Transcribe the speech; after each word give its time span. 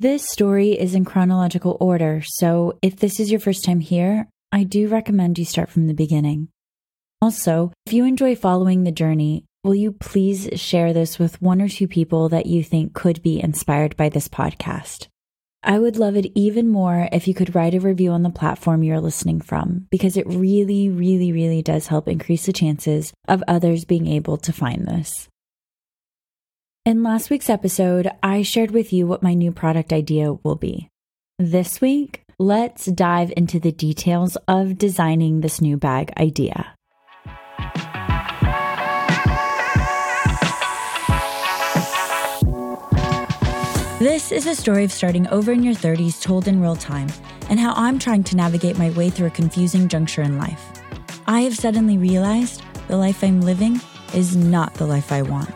This 0.00 0.26
story 0.26 0.70
is 0.70 0.94
in 0.94 1.04
chronological 1.04 1.76
order, 1.78 2.22
so 2.24 2.78
if 2.80 2.96
this 2.96 3.20
is 3.20 3.30
your 3.30 3.38
first 3.38 3.62
time 3.62 3.80
here, 3.80 4.30
I 4.50 4.64
do 4.64 4.88
recommend 4.88 5.38
you 5.38 5.44
start 5.44 5.68
from 5.68 5.88
the 5.88 5.92
beginning. 5.92 6.48
Also, 7.20 7.70
if 7.84 7.92
you 7.92 8.06
enjoy 8.06 8.34
following 8.34 8.84
the 8.84 8.92
journey, 8.92 9.44
will 9.62 9.74
you 9.74 9.92
please 9.92 10.48
share 10.54 10.94
this 10.94 11.18
with 11.18 11.42
one 11.42 11.60
or 11.60 11.68
two 11.68 11.86
people 11.86 12.30
that 12.30 12.46
you 12.46 12.64
think 12.64 12.94
could 12.94 13.22
be 13.22 13.42
inspired 13.42 13.94
by 13.98 14.08
this 14.08 14.26
podcast? 14.26 15.08
I 15.62 15.78
would 15.78 15.98
love 15.98 16.16
it 16.16 16.32
even 16.34 16.68
more 16.68 17.10
if 17.12 17.28
you 17.28 17.34
could 17.34 17.54
write 17.54 17.74
a 17.74 17.80
review 17.80 18.12
on 18.12 18.22
the 18.22 18.30
platform 18.30 18.82
you're 18.82 19.02
listening 19.02 19.42
from, 19.42 19.86
because 19.90 20.16
it 20.16 20.26
really, 20.26 20.88
really, 20.88 21.30
really 21.30 21.60
does 21.60 21.88
help 21.88 22.08
increase 22.08 22.46
the 22.46 22.54
chances 22.54 23.12
of 23.28 23.44
others 23.46 23.84
being 23.84 24.06
able 24.06 24.38
to 24.38 24.50
find 24.50 24.86
this. 24.86 25.28
In 26.90 27.04
last 27.04 27.30
week's 27.30 27.48
episode, 27.48 28.10
I 28.20 28.42
shared 28.42 28.72
with 28.72 28.92
you 28.92 29.06
what 29.06 29.22
my 29.22 29.32
new 29.32 29.52
product 29.52 29.92
idea 29.92 30.32
will 30.32 30.56
be. 30.56 30.88
This 31.38 31.80
week, 31.80 32.24
let's 32.36 32.86
dive 32.86 33.32
into 33.36 33.60
the 33.60 33.70
details 33.70 34.36
of 34.48 34.76
designing 34.76 35.40
this 35.40 35.60
new 35.60 35.76
bag 35.76 36.12
idea. 36.18 36.74
This 44.00 44.32
is 44.32 44.48
a 44.48 44.56
story 44.56 44.82
of 44.82 44.90
starting 44.90 45.28
over 45.28 45.52
in 45.52 45.62
your 45.62 45.74
30s 45.74 46.20
told 46.20 46.48
in 46.48 46.60
real 46.60 46.74
time, 46.74 47.06
and 47.48 47.60
how 47.60 47.72
I'm 47.76 48.00
trying 48.00 48.24
to 48.24 48.36
navigate 48.36 48.78
my 48.78 48.90
way 48.90 49.10
through 49.10 49.28
a 49.28 49.30
confusing 49.30 49.86
juncture 49.86 50.22
in 50.22 50.38
life. 50.38 50.72
I 51.28 51.42
have 51.42 51.54
suddenly 51.54 51.98
realized 51.98 52.64
the 52.88 52.96
life 52.96 53.22
I'm 53.22 53.42
living 53.42 53.80
is 54.12 54.34
not 54.34 54.74
the 54.74 54.86
life 54.86 55.12
I 55.12 55.22
want. 55.22 55.54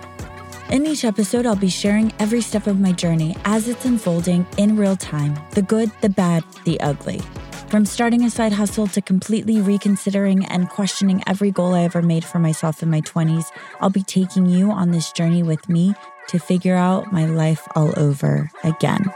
In 0.70 0.86
each 0.86 1.04
episode, 1.04 1.46
I'll 1.46 1.54
be 1.54 1.68
sharing 1.68 2.12
every 2.18 2.40
step 2.40 2.66
of 2.66 2.80
my 2.80 2.90
journey 2.90 3.36
as 3.44 3.68
it's 3.68 3.84
unfolding 3.84 4.46
in 4.56 4.76
real 4.76 4.96
time 4.96 5.38
the 5.50 5.62
good, 5.62 5.90
the 6.00 6.08
bad, 6.08 6.42
the 6.64 6.80
ugly. 6.80 7.20
From 7.68 7.84
starting 7.84 8.24
a 8.24 8.30
side 8.30 8.52
hustle 8.52 8.86
to 8.88 9.02
completely 9.02 9.60
reconsidering 9.60 10.44
and 10.46 10.68
questioning 10.68 11.22
every 11.26 11.50
goal 11.50 11.74
I 11.74 11.82
ever 11.82 12.02
made 12.02 12.24
for 12.24 12.38
myself 12.38 12.82
in 12.82 12.90
my 12.90 13.02
20s, 13.02 13.46
I'll 13.80 13.90
be 13.90 14.02
taking 14.02 14.46
you 14.46 14.70
on 14.70 14.90
this 14.90 15.12
journey 15.12 15.42
with 15.42 15.68
me 15.68 15.94
to 16.28 16.38
figure 16.38 16.76
out 16.76 17.12
my 17.12 17.26
life 17.26 17.66
all 17.74 17.92
over 17.98 18.50
again. 18.62 19.12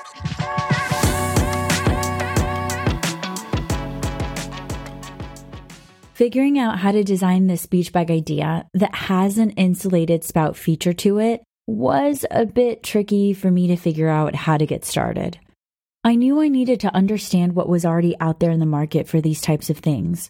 Figuring 6.18 6.58
out 6.58 6.80
how 6.80 6.90
to 6.90 7.04
design 7.04 7.46
this 7.46 7.66
beach 7.66 7.92
bag 7.92 8.10
idea 8.10 8.66
that 8.74 8.92
has 8.92 9.38
an 9.38 9.50
insulated 9.50 10.24
spout 10.24 10.56
feature 10.56 10.92
to 10.94 11.20
it 11.20 11.44
was 11.68 12.26
a 12.32 12.44
bit 12.44 12.82
tricky 12.82 13.32
for 13.32 13.52
me 13.52 13.68
to 13.68 13.76
figure 13.76 14.08
out 14.08 14.34
how 14.34 14.56
to 14.58 14.66
get 14.66 14.84
started. 14.84 15.38
I 16.02 16.16
knew 16.16 16.40
I 16.40 16.48
needed 16.48 16.80
to 16.80 16.92
understand 16.92 17.54
what 17.54 17.68
was 17.68 17.86
already 17.86 18.16
out 18.18 18.40
there 18.40 18.50
in 18.50 18.58
the 18.58 18.66
market 18.66 19.06
for 19.06 19.20
these 19.20 19.40
types 19.40 19.70
of 19.70 19.78
things. 19.78 20.28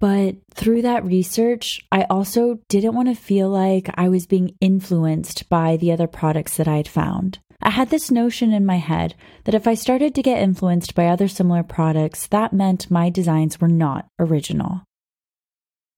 But 0.00 0.36
through 0.54 0.80
that 0.80 1.04
research, 1.04 1.82
I 1.92 2.04
also 2.04 2.60
didn't 2.70 2.94
want 2.94 3.08
to 3.08 3.14
feel 3.14 3.50
like 3.50 3.90
I 3.96 4.08
was 4.08 4.26
being 4.26 4.56
influenced 4.62 5.50
by 5.50 5.76
the 5.76 5.92
other 5.92 6.06
products 6.06 6.56
that 6.56 6.68
I 6.68 6.78
had 6.78 6.88
found. 6.88 7.38
I 7.60 7.68
had 7.68 7.90
this 7.90 8.10
notion 8.10 8.54
in 8.54 8.64
my 8.64 8.76
head 8.76 9.14
that 9.44 9.54
if 9.54 9.68
I 9.68 9.74
started 9.74 10.14
to 10.14 10.22
get 10.22 10.40
influenced 10.40 10.94
by 10.94 11.08
other 11.08 11.28
similar 11.28 11.64
products, 11.64 12.26
that 12.28 12.54
meant 12.54 12.90
my 12.90 13.10
designs 13.10 13.60
were 13.60 13.68
not 13.68 14.08
original. 14.18 14.84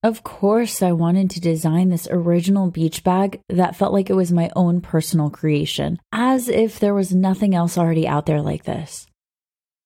Of 0.03 0.23
course, 0.23 0.81
I 0.81 0.93
wanted 0.93 1.29
to 1.29 1.39
design 1.39 1.89
this 1.89 2.07
original 2.09 2.71
beach 2.71 3.03
bag 3.03 3.39
that 3.49 3.75
felt 3.75 3.93
like 3.93 4.09
it 4.09 4.15
was 4.15 4.31
my 4.31 4.49
own 4.55 4.81
personal 4.81 5.29
creation, 5.29 5.99
as 6.11 6.49
if 6.49 6.79
there 6.79 6.95
was 6.95 7.13
nothing 7.13 7.53
else 7.53 7.77
already 7.77 8.07
out 8.07 8.25
there 8.25 8.41
like 8.41 8.63
this. 8.63 9.05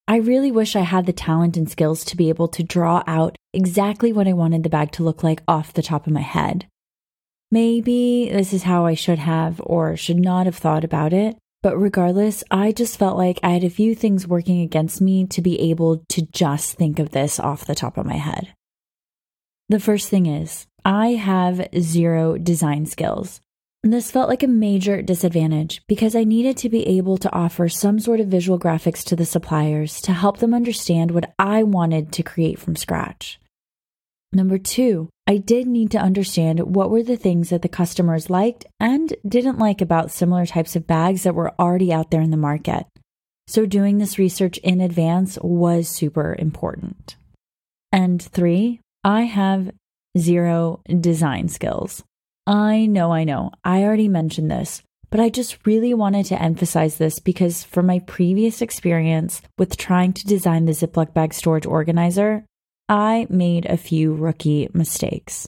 I 0.07 0.17
really 0.17 0.51
wish 0.51 0.77
I 0.77 0.81
had 0.81 1.05
the 1.05 1.11
talent 1.11 1.57
and 1.57 1.69
skills 1.69 2.05
to 2.05 2.15
be 2.15 2.29
able 2.29 2.47
to 2.49 2.63
draw 2.63 3.03
out 3.05 3.35
exactly 3.53 4.13
what 4.13 4.27
I 4.27 4.31
wanted 4.31 4.63
the 4.63 4.69
bag 4.69 4.91
to 4.93 5.03
look 5.03 5.21
like 5.21 5.43
off 5.49 5.73
the 5.73 5.81
top 5.81 6.07
of 6.07 6.13
my 6.13 6.21
head. 6.21 6.65
Maybe 7.51 8.29
this 8.31 8.53
is 8.53 8.63
how 8.63 8.85
I 8.85 8.93
should 8.93 9.19
have 9.19 9.59
or 9.65 9.97
should 9.97 10.19
not 10.19 10.45
have 10.45 10.55
thought 10.55 10.85
about 10.85 11.11
it, 11.11 11.35
but 11.61 11.75
regardless, 11.77 12.41
I 12.49 12.71
just 12.71 12.97
felt 12.97 13.17
like 13.17 13.39
I 13.43 13.49
had 13.49 13.65
a 13.65 13.69
few 13.69 13.93
things 13.93 14.27
working 14.27 14.61
against 14.61 15.01
me 15.01 15.25
to 15.27 15.41
be 15.41 15.59
able 15.71 16.05
to 16.09 16.21
just 16.21 16.75
think 16.75 16.99
of 16.99 17.11
this 17.11 17.37
off 17.37 17.65
the 17.65 17.75
top 17.75 17.97
of 17.97 18.05
my 18.05 18.17
head. 18.17 18.53
The 19.67 19.79
first 19.79 20.09
thing 20.09 20.27
is, 20.27 20.67
I 20.83 21.13
have 21.13 21.67
zero 21.79 22.37
design 22.37 22.85
skills. 22.85 23.41
This 23.81 24.11
felt 24.11 24.29
like 24.29 24.43
a 24.43 24.47
major 24.47 25.01
disadvantage 25.01 25.81
because 25.87 26.15
I 26.15 26.23
needed 26.23 26.57
to 26.57 26.69
be 26.69 26.87
able 26.87 27.17
to 27.17 27.33
offer 27.33 27.67
some 27.69 27.99
sort 27.99 28.19
of 28.19 28.27
visual 28.27 28.59
graphics 28.59 29.03
to 29.05 29.15
the 29.15 29.25
suppliers 29.25 30.01
to 30.01 30.13
help 30.13 30.37
them 30.37 30.53
understand 30.53 31.11
what 31.11 31.33
I 31.39 31.63
wanted 31.63 32.11
to 32.13 32.23
create 32.23 32.59
from 32.59 32.75
scratch. 32.75 33.39
Number 34.33 34.57
two, 34.57 35.09
I 35.27 35.37
did 35.37 35.65
need 35.65 35.91
to 35.91 35.99
understand 35.99 36.75
what 36.75 36.91
were 36.91 37.03
the 37.03 37.17
things 37.17 37.49
that 37.49 37.61
the 37.61 37.69
customers 37.69 38.29
liked 38.29 38.65
and 38.79 39.15
didn't 39.27 39.59
like 39.59 39.81
about 39.81 40.11
similar 40.11 40.45
types 40.45 40.75
of 40.75 40.85
bags 40.85 41.23
that 41.23 41.35
were 41.35 41.53
already 41.59 41.91
out 41.91 42.11
there 42.11 42.21
in 42.21 42.31
the 42.31 42.37
market. 42.37 42.85
So, 43.47 43.65
doing 43.65 43.97
this 43.97 44.19
research 44.19 44.57
in 44.59 44.81
advance 44.81 45.37
was 45.41 45.87
super 45.87 46.35
important. 46.37 47.15
And 47.91 48.21
three, 48.21 48.81
I 49.05 49.25
have 49.25 49.69
zero 50.17 50.81
design 50.87 51.47
skills. 51.47 52.03
I 52.47 52.87
know, 52.87 53.13
I 53.13 53.23
know, 53.23 53.51
I 53.63 53.83
already 53.83 54.07
mentioned 54.07 54.49
this, 54.49 54.81
but 55.11 55.19
I 55.19 55.29
just 55.29 55.63
really 55.63 55.93
wanted 55.93 56.25
to 56.27 56.41
emphasize 56.41 56.97
this 56.97 57.19
because 57.19 57.63
from 57.63 57.85
my 57.85 57.99
previous 57.99 58.63
experience 58.63 59.43
with 59.59 59.77
trying 59.77 60.13
to 60.13 60.25
design 60.25 60.65
the 60.65 60.71
Ziploc 60.71 61.13
bag 61.13 61.35
storage 61.35 61.67
organizer, 61.67 62.45
I 62.89 63.27
made 63.29 63.67
a 63.67 63.77
few 63.77 64.11
rookie 64.11 64.69
mistakes. 64.73 65.47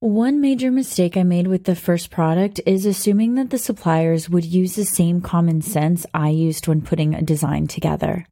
One 0.00 0.40
major 0.40 0.70
mistake 0.70 1.18
I 1.18 1.24
made 1.24 1.46
with 1.46 1.64
the 1.64 1.76
first 1.76 2.10
product 2.10 2.58
is 2.64 2.86
assuming 2.86 3.34
that 3.34 3.50
the 3.50 3.58
suppliers 3.58 4.30
would 4.30 4.46
use 4.46 4.76
the 4.76 4.86
same 4.86 5.20
common 5.20 5.60
sense 5.60 6.06
I 6.14 6.30
used 6.30 6.68
when 6.68 6.80
putting 6.80 7.14
a 7.14 7.20
design 7.20 7.66
together. 7.66 8.24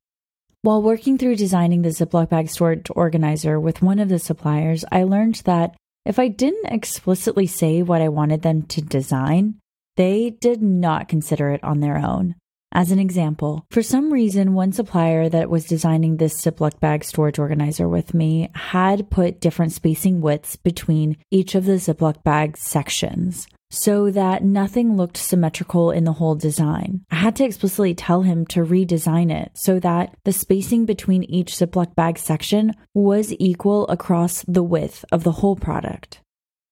While 0.64 0.80
working 0.80 1.18
through 1.18 1.34
designing 1.34 1.82
the 1.82 1.88
Ziploc 1.88 2.28
bag 2.28 2.48
storage 2.48 2.86
organizer 2.94 3.58
with 3.58 3.82
one 3.82 3.98
of 3.98 4.08
the 4.08 4.20
suppliers, 4.20 4.84
I 4.92 5.02
learned 5.02 5.42
that 5.44 5.74
if 6.06 6.20
I 6.20 6.28
didn't 6.28 6.72
explicitly 6.72 7.48
say 7.48 7.82
what 7.82 8.00
I 8.00 8.08
wanted 8.08 8.42
them 8.42 8.62
to 8.66 8.80
design, 8.80 9.56
they 9.96 10.30
did 10.30 10.62
not 10.62 11.08
consider 11.08 11.50
it 11.50 11.64
on 11.64 11.80
their 11.80 11.98
own. 11.98 12.36
As 12.70 12.92
an 12.92 13.00
example, 13.00 13.66
for 13.72 13.82
some 13.82 14.12
reason, 14.12 14.54
one 14.54 14.70
supplier 14.70 15.28
that 15.30 15.50
was 15.50 15.64
designing 15.64 16.18
this 16.18 16.40
Ziploc 16.40 16.78
bag 16.78 17.02
storage 17.02 17.40
organizer 17.40 17.88
with 17.88 18.14
me 18.14 18.48
had 18.54 19.10
put 19.10 19.40
different 19.40 19.72
spacing 19.72 20.20
widths 20.20 20.54
between 20.54 21.16
each 21.32 21.56
of 21.56 21.64
the 21.64 21.72
Ziploc 21.72 22.22
bag 22.22 22.56
sections 22.56 23.48
so 23.72 24.10
that 24.10 24.44
nothing 24.44 24.98
looked 24.98 25.16
symmetrical 25.16 25.90
in 25.90 26.04
the 26.04 26.12
whole 26.12 26.34
design. 26.34 27.00
I 27.10 27.14
had 27.14 27.34
to 27.36 27.44
explicitly 27.44 27.94
tell 27.94 28.20
him 28.20 28.44
to 28.48 28.60
redesign 28.60 29.32
it 29.32 29.50
so 29.54 29.80
that 29.80 30.14
the 30.24 30.32
spacing 30.32 30.84
between 30.84 31.24
each 31.24 31.54
Ziploc 31.54 31.94
bag 31.94 32.18
section 32.18 32.74
was 32.92 33.34
equal 33.38 33.88
across 33.88 34.44
the 34.46 34.62
width 34.62 35.06
of 35.10 35.24
the 35.24 35.32
whole 35.32 35.56
product. 35.56 36.20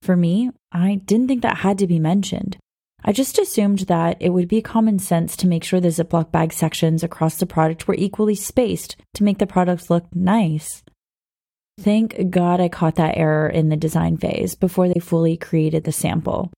For 0.03 0.15
me, 0.15 0.51
I 0.73 0.97
didn't 0.97 1.29
think 1.29 1.41
that 1.43 1.59
had 1.59 1.79
to 1.79 1.87
be 1.87 1.99
mentioned. 1.99 2.59
I 3.03 3.13
just 3.13 3.39
assumed 3.39 3.81
that 3.81 4.19
it 4.21 4.29
would 4.29 4.49
be 4.49 4.61
common 4.61 4.99
sense 4.99 5.39
to 5.39 5.47
make 5.47 5.65
sure 5.65 5.81
the 5.81 5.89
Ziploc 5.89 6.31
bag 6.31 6.53
sections 6.53 7.03
across 7.03 7.37
the 7.37 7.47
product 7.47 7.89
were 7.89 7.95
equally 7.95 8.35
spaced 8.35 8.97
to 9.15 9.25
make 9.25 9.39
the 9.39 9.47
product 9.47 9.89
look 9.89 10.05
nice. 10.15 10.83
Thank 11.81 12.29
God 12.29 12.61
I 12.61 12.69
caught 12.69 12.97
that 12.97 13.17
error 13.17 13.49
in 13.49 13.71
the 13.71 13.77
design 13.77 14.19
phase 14.19 14.55
before 14.55 14.87
they 14.87 15.01
fully 15.01 15.39
created 15.39 15.85
the 15.85 15.93
sample 15.93 16.51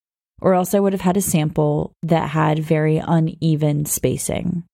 or 0.43 0.55
else 0.55 0.75
I 0.75 0.81
would 0.81 0.93
have 0.93 1.01
had 1.01 1.17
a 1.17 1.23
sample 1.23 1.95
that 2.03 2.31
had 2.31 2.59
very 2.59 2.99
uneven 2.99 3.87
spacing. 3.87 4.65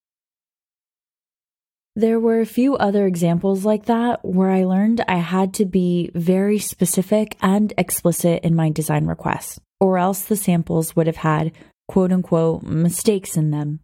There 1.94 2.19
were 2.19 2.41
a 2.41 2.47
few 2.47 2.76
other 2.76 3.06
examples 3.06 3.65
like 3.65 3.87
that 3.87 4.25
where 4.25 4.50
I 4.50 4.65
learned 4.65 5.05
I 5.06 5.17
had 5.17 5.53
to 5.55 5.67
be 5.67 6.11
very 6.15 6.59
specific 6.59 7.37
and 7.43 7.73
explicit 7.76 8.44
in 8.44 8.55
my 8.55 8.70
design 8.70 9.06
requests, 9.06 9.61
or 9.81 9.99
else 9.99 10.23
the 10.23 10.37
samples 10.37 10.94
would 10.97 11.06
have 11.06 11.17
had 11.17 11.53
quote 11.88 12.12
unquote 12.12 12.62
mistakes 12.62 13.37
in 13.37 13.50
them. 13.50 13.81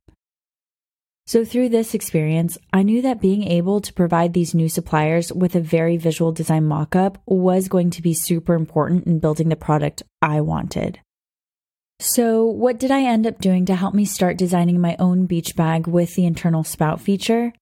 So, 1.27 1.45
through 1.45 1.71
this 1.71 1.95
experience, 1.95 2.57
I 2.73 2.83
knew 2.83 3.03
that 3.03 3.21
being 3.21 3.45
able 3.45 3.81
to 3.81 3.93
provide 3.93 4.33
these 4.33 4.55
new 4.55 4.69
suppliers 4.69 5.33
with 5.33 5.57
a 5.57 5.61
very 5.61 5.97
visual 5.97 6.33
design 6.33 6.65
mockup 6.65 7.17
was 7.27 7.69
going 7.69 7.91
to 7.91 8.03
be 8.03 8.15
super 8.15 8.55
important 8.55 9.07
in 9.07 9.21
building 9.21 9.49
the 9.49 9.57
product 9.57 10.03
I 10.23 10.43
wanted. 10.43 11.01
So, 12.01 12.45
what 12.45 12.79
did 12.79 12.91
I 12.91 13.05
end 13.05 13.27
up 13.27 13.41
doing 13.41 13.67
to 13.67 13.75
help 13.75 13.95
me 13.95 14.05
start 14.05 14.37
designing 14.37 14.81
my 14.81 14.97
own 14.99 15.27
beach 15.27 15.57
bag 15.57 15.87
with 15.87 16.15
the 16.15 16.27
internal 16.27 16.65
spout 16.65 17.01
feature? 17.01 17.53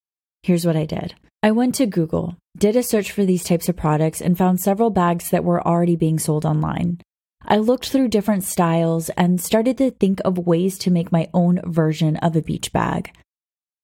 Here's 0.42 0.66
what 0.66 0.76
I 0.76 0.86
did 0.86 1.14
I 1.42 1.50
went 1.50 1.74
to 1.76 1.86
Google, 1.86 2.36
did 2.56 2.76
a 2.76 2.82
search 2.82 3.12
for 3.12 3.24
these 3.24 3.44
types 3.44 3.68
of 3.68 3.76
products, 3.76 4.20
and 4.20 4.38
found 4.38 4.60
several 4.60 4.90
bags 4.90 5.30
that 5.30 5.44
were 5.44 5.66
already 5.66 5.96
being 5.96 6.18
sold 6.18 6.44
online. 6.46 7.00
I 7.44 7.56
looked 7.58 7.88
through 7.88 8.08
different 8.08 8.44
styles 8.44 9.10
and 9.10 9.40
started 9.40 9.76
to 9.78 9.90
think 9.90 10.20
of 10.24 10.38
ways 10.38 10.78
to 10.78 10.90
make 10.90 11.10
my 11.10 11.28
own 11.34 11.60
version 11.64 12.16
of 12.18 12.36
a 12.36 12.42
beach 12.42 12.72
bag. 12.72 13.12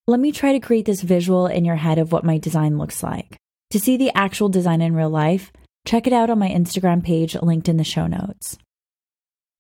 let 0.06 0.20
me 0.20 0.32
try 0.32 0.52
to 0.52 0.60
create 0.60 0.86
this 0.86 1.02
visual 1.02 1.46
in 1.46 1.66
your 1.66 1.76
head 1.76 1.98
of 1.98 2.12
what 2.12 2.24
my 2.24 2.38
design 2.38 2.78
looks 2.78 3.02
like. 3.02 3.36
To 3.72 3.80
see 3.80 3.98
the 3.98 4.16
actual 4.16 4.48
design 4.48 4.80
in 4.80 4.94
real 4.94 5.10
life, 5.10 5.52
check 5.86 6.06
it 6.06 6.12
out 6.14 6.30
on 6.30 6.38
my 6.38 6.48
Instagram 6.48 7.04
page 7.04 7.36
linked 7.42 7.68
in 7.68 7.76
the 7.76 7.84
show 7.84 8.06
notes. 8.06 8.56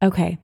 Okay, 0.02 0.38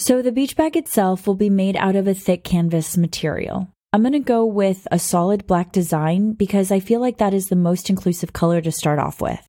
so 0.00 0.22
the 0.22 0.32
beach 0.32 0.56
bag 0.56 0.78
itself 0.78 1.26
will 1.26 1.34
be 1.34 1.50
made 1.50 1.76
out 1.76 1.94
of 1.94 2.08
a 2.08 2.14
thick 2.14 2.42
canvas 2.42 2.96
material. 2.96 3.68
I'm 3.92 4.00
going 4.00 4.12
to 4.14 4.18
go 4.18 4.46
with 4.46 4.88
a 4.90 4.98
solid 4.98 5.46
black 5.46 5.72
design 5.72 6.32
because 6.32 6.72
I 6.72 6.80
feel 6.80 7.00
like 7.00 7.18
that 7.18 7.34
is 7.34 7.48
the 7.48 7.56
most 7.56 7.90
inclusive 7.90 8.32
color 8.32 8.62
to 8.62 8.72
start 8.72 8.98
off 8.98 9.20
with. 9.20 9.46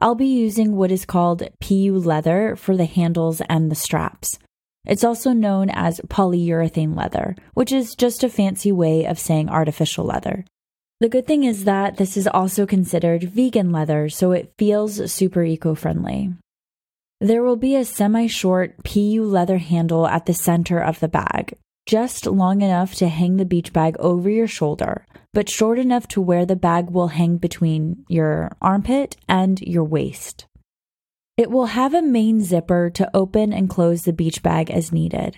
I'll 0.00 0.16
be 0.16 0.26
using 0.26 0.74
what 0.74 0.90
is 0.90 1.04
called 1.04 1.48
PU 1.60 1.96
leather 1.98 2.56
for 2.56 2.76
the 2.76 2.84
handles 2.84 3.42
and 3.42 3.70
the 3.70 3.76
straps. 3.76 4.40
It's 4.86 5.04
also 5.04 5.32
known 5.32 5.70
as 5.70 6.00
polyurethane 6.08 6.96
leather, 6.96 7.36
which 7.54 7.70
is 7.70 7.94
just 7.94 8.24
a 8.24 8.28
fancy 8.28 8.72
way 8.72 9.04
of 9.04 9.20
saying 9.20 9.48
artificial 9.48 10.04
leather. 10.04 10.44
The 10.98 11.08
good 11.08 11.28
thing 11.28 11.44
is 11.44 11.64
that 11.64 11.96
this 11.96 12.16
is 12.16 12.26
also 12.26 12.66
considered 12.66 13.22
vegan 13.22 13.70
leather, 13.70 14.08
so 14.08 14.32
it 14.32 14.52
feels 14.58 15.12
super 15.12 15.44
eco 15.44 15.76
friendly. 15.76 16.32
There 17.22 17.42
will 17.42 17.56
be 17.56 17.76
a 17.76 17.84
semi 17.84 18.28
short 18.28 18.82
PU 18.82 19.22
leather 19.22 19.58
handle 19.58 20.06
at 20.06 20.24
the 20.24 20.32
center 20.32 20.78
of 20.80 21.00
the 21.00 21.08
bag, 21.08 21.52
just 21.84 22.24
long 22.24 22.62
enough 22.62 22.94
to 22.94 23.08
hang 23.08 23.36
the 23.36 23.44
beach 23.44 23.74
bag 23.74 23.94
over 23.98 24.30
your 24.30 24.46
shoulder, 24.46 25.04
but 25.34 25.50
short 25.50 25.78
enough 25.78 26.08
to 26.08 26.22
where 26.22 26.46
the 26.46 26.56
bag 26.56 26.88
will 26.88 27.08
hang 27.08 27.36
between 27.36 28.06
your 28.08 28.56
armpit 28.62 29.16
and 29.28 29.60
your 29.60 29.84
waist. 29.84 30.46
It 31.36 31.50
will 31.50 31.66
have 31.66 31.92
a 31.92 32.00
main 32.00 32.40
zipper 32.40 32.88
to 32.94 33.10
open 33.12 33.52
and 33.52 33.68
close 33.68 34.04
the 34.04 34.14
beach 34.14 34.42
bag 34.42 34.70
as 34.70 34.90
needed. 34.90 35.36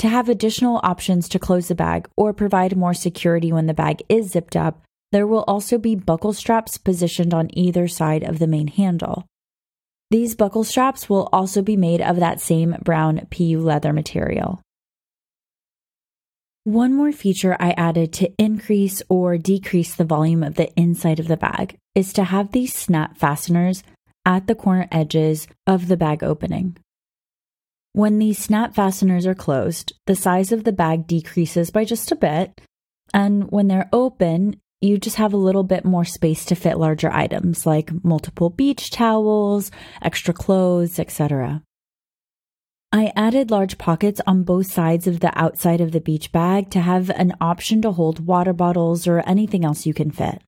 To 0.00 0.08
have 0.08 0.28
additional 0.28 0.80
options 0.82 1.26
to 1.30 1.38
close 1.38 1.68
the 1.68 1.74
bag 1.74 2.06
or 2.18 2.34
provide 2.34 2.76
more 2.76 2.92
security 2.92 3.50
when 3.50 3.66
the 3.66 3.72
bag 3.72 4.02
is 4.10 4.30
zipped 4.30 4.56
up, 4.56 4.82
there 5.10 5.26
will 5.26 5.44
also 5.48 5.78
be 5.78 5.94
buckle 5.94 6.34
straps 6.34 6.76
positioned 6.76 7.32
on 7.32 7.48
either 7.56 7.88
side 7.88 8.22
of 8.22 8.38
the 8.38 8.46
main 8.46 8.66
handle. 8.66 9.24
These 10.10 10.34
buckle 10.36 10.64
straps 10.64 11.08
will 11.08 11.28
also 11.32 11.62
be 11.62 11.76
made 11.76 12.00
of 12.00 12.16
that 12.16 12.40
same 12.40 12.76
brown 12.82 13.26
PU 13.30 13.60
leather 13.60 13.92
material. 13.92 14.60
One 16.64 16.94
more 16.94 17.12
feature 17.12 17.56
I 17.60 17.72
added 17.72 18.12
to 18.14 18.32
increase 18.38 19.02
or 19.10 19.36
decrease 19.36 19.94
the 19.94 20.04
volume 20.04 20.42
of 20.42 20.54
the 20.54 20.72
inside 20.78 21.20
of 21.20 21.28
the 21.28 21.36
bag 21.36 21.76
is 21.94 22.12
to 22.14 22.24
have 22.24 22.52
these 22.52 22.74
snap 22.74 23.18
fasteners 23.18 23.82
at 24.24 24.46
the 24.46 24.54
corner 24.54 24.88
edges 24.90 25.46
of 25.66 25.88
the 25.88 25.96
bag 25.96 26.24
opening. 26.24 26.76
When 27.92 28.18
these 28.18 28.38
snap 28.38 28.74
fasteners 28.74 29.26
are 29.26 29.34
closed, 29.34 29.92
the 30.06 30.16
size 30.16 30.52
of 30.52 30.64
the 30.64 30.72
bag 30.72 31.06
decreases 31.06 31.70
by 31.70 31.84
just 31.84 32.10
a 32.10 32.16
bit, 32.16 32.60
and 33.12 33.50
when 33.50 33.68
they're 33.68 33.90
open, 33.92 34.60
you 34.80 34.98
just 34.98 35.16
have 35.16 35.32
a 35.32 35.38
little 35.38 35.64
bit 35.64 35.84
more 35.84 36.04
space 36.04 36.44
to 36.46 36.54
fit 36.54 36.78
larger 36.78 37.10
items 37.10 37.66
like 37.66 38.04
multiple 38.04 38.50
beach 38.50 38.90
towels, 38.90 39.70
extra 40.02 40.34
clothes, 40.34 40.98
etc. 40.98 41.62
I 42.92 43.12
added 43.16 43.50
large 43.50 43.76
pockets 43.76 44.20
on 44.24 44.44
both 44.44 44.70
sides 44.70 45.08
of 45.08 45.18
the 45.18 45.36
outside 45.36 45.80
of 45.80 45.90
the 45.90 46.00
beach 46.00 46.30
bag 46.30 46.70
to 46.70 46.80
have 46.80 47.10
an 47.10 47.32
option 47.40 47.82
to 47.82 47.90
hold 47.90 48.24
water 48.24 48.52
bottles 48.52 49.08
or 49.08 49.20
anything 49.20 49.64
else 49.64 49.84
you 49.84 49.92
can 49.92 50.12
fit. 50.12 50.42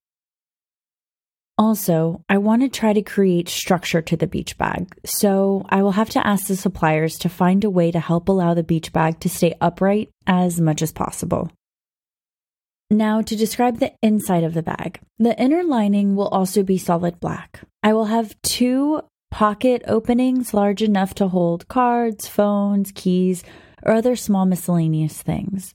Also, 1.59 2.21
I 2.29 2.37
want 2.37 2.63
to 2.63 2.69
try 2.69 2.93
to 2.93 3.03
create 3.03 3.49
structure 3.49 4.03
to 4.03 4.17
the 4.17 4.27
beach 4.27 4.59
bag, 4.59 4.95
so 5.05 5.65
I 5.71 5.83
will 5.83 5.93
have 5.93 6.11
to 6.11 6.25
ask 6.25 6.47
the 6.47 6.57
suppliers 6.57 7.17
to 7.19 7.31
find 7.31 7.65
a 7.65 7.71
way 7.71 7.91
to 7.91 7.99
help 7.99 8.29
allow 8.29 8.53
the 8.53 8.63
beach 8.63 8.93
bag 8.93 9.19
to 9.21 9.31
stay 9.31 9.55
upright 9.61 10.11
as 10.27 10.61
much 10.61 10.83
as 10.83 10.93
possible. 10.93 11.51
Now, 12.91 13.21
to 13.21 13.35
describe 13.35 13.79
the 13.79 13.93
inside 14.01 14.45
of 14.45 14.55
the 14.55 14.63
bag, 14.63 15.01
the 15.19 15.39
inner 15.41 15.65
lining 15.65 16.15
will 16.15 16.29
also 16.29 16.63
be 16.63 16.79
solid 16.79 17.19
black. 17.19 17.63
I 17.83 17.93
will 17.93 18.05
have 18.05 18.41
two 18.43 19.03
pocket 19.31 19.83
openings 19.89 20.55
large 20.55 20.83
enough 20.83 21.13
to 21.15 21.29
hold 21.29 21.67
cards, 21.67 22.29
phones, 22.29 22.93
keys, 22.95 23.43
or 23.83 23.93
other 23.93 24.15
small 24.15 24.47
miscellaneous 24.47 25.21
things. 25.21 25.75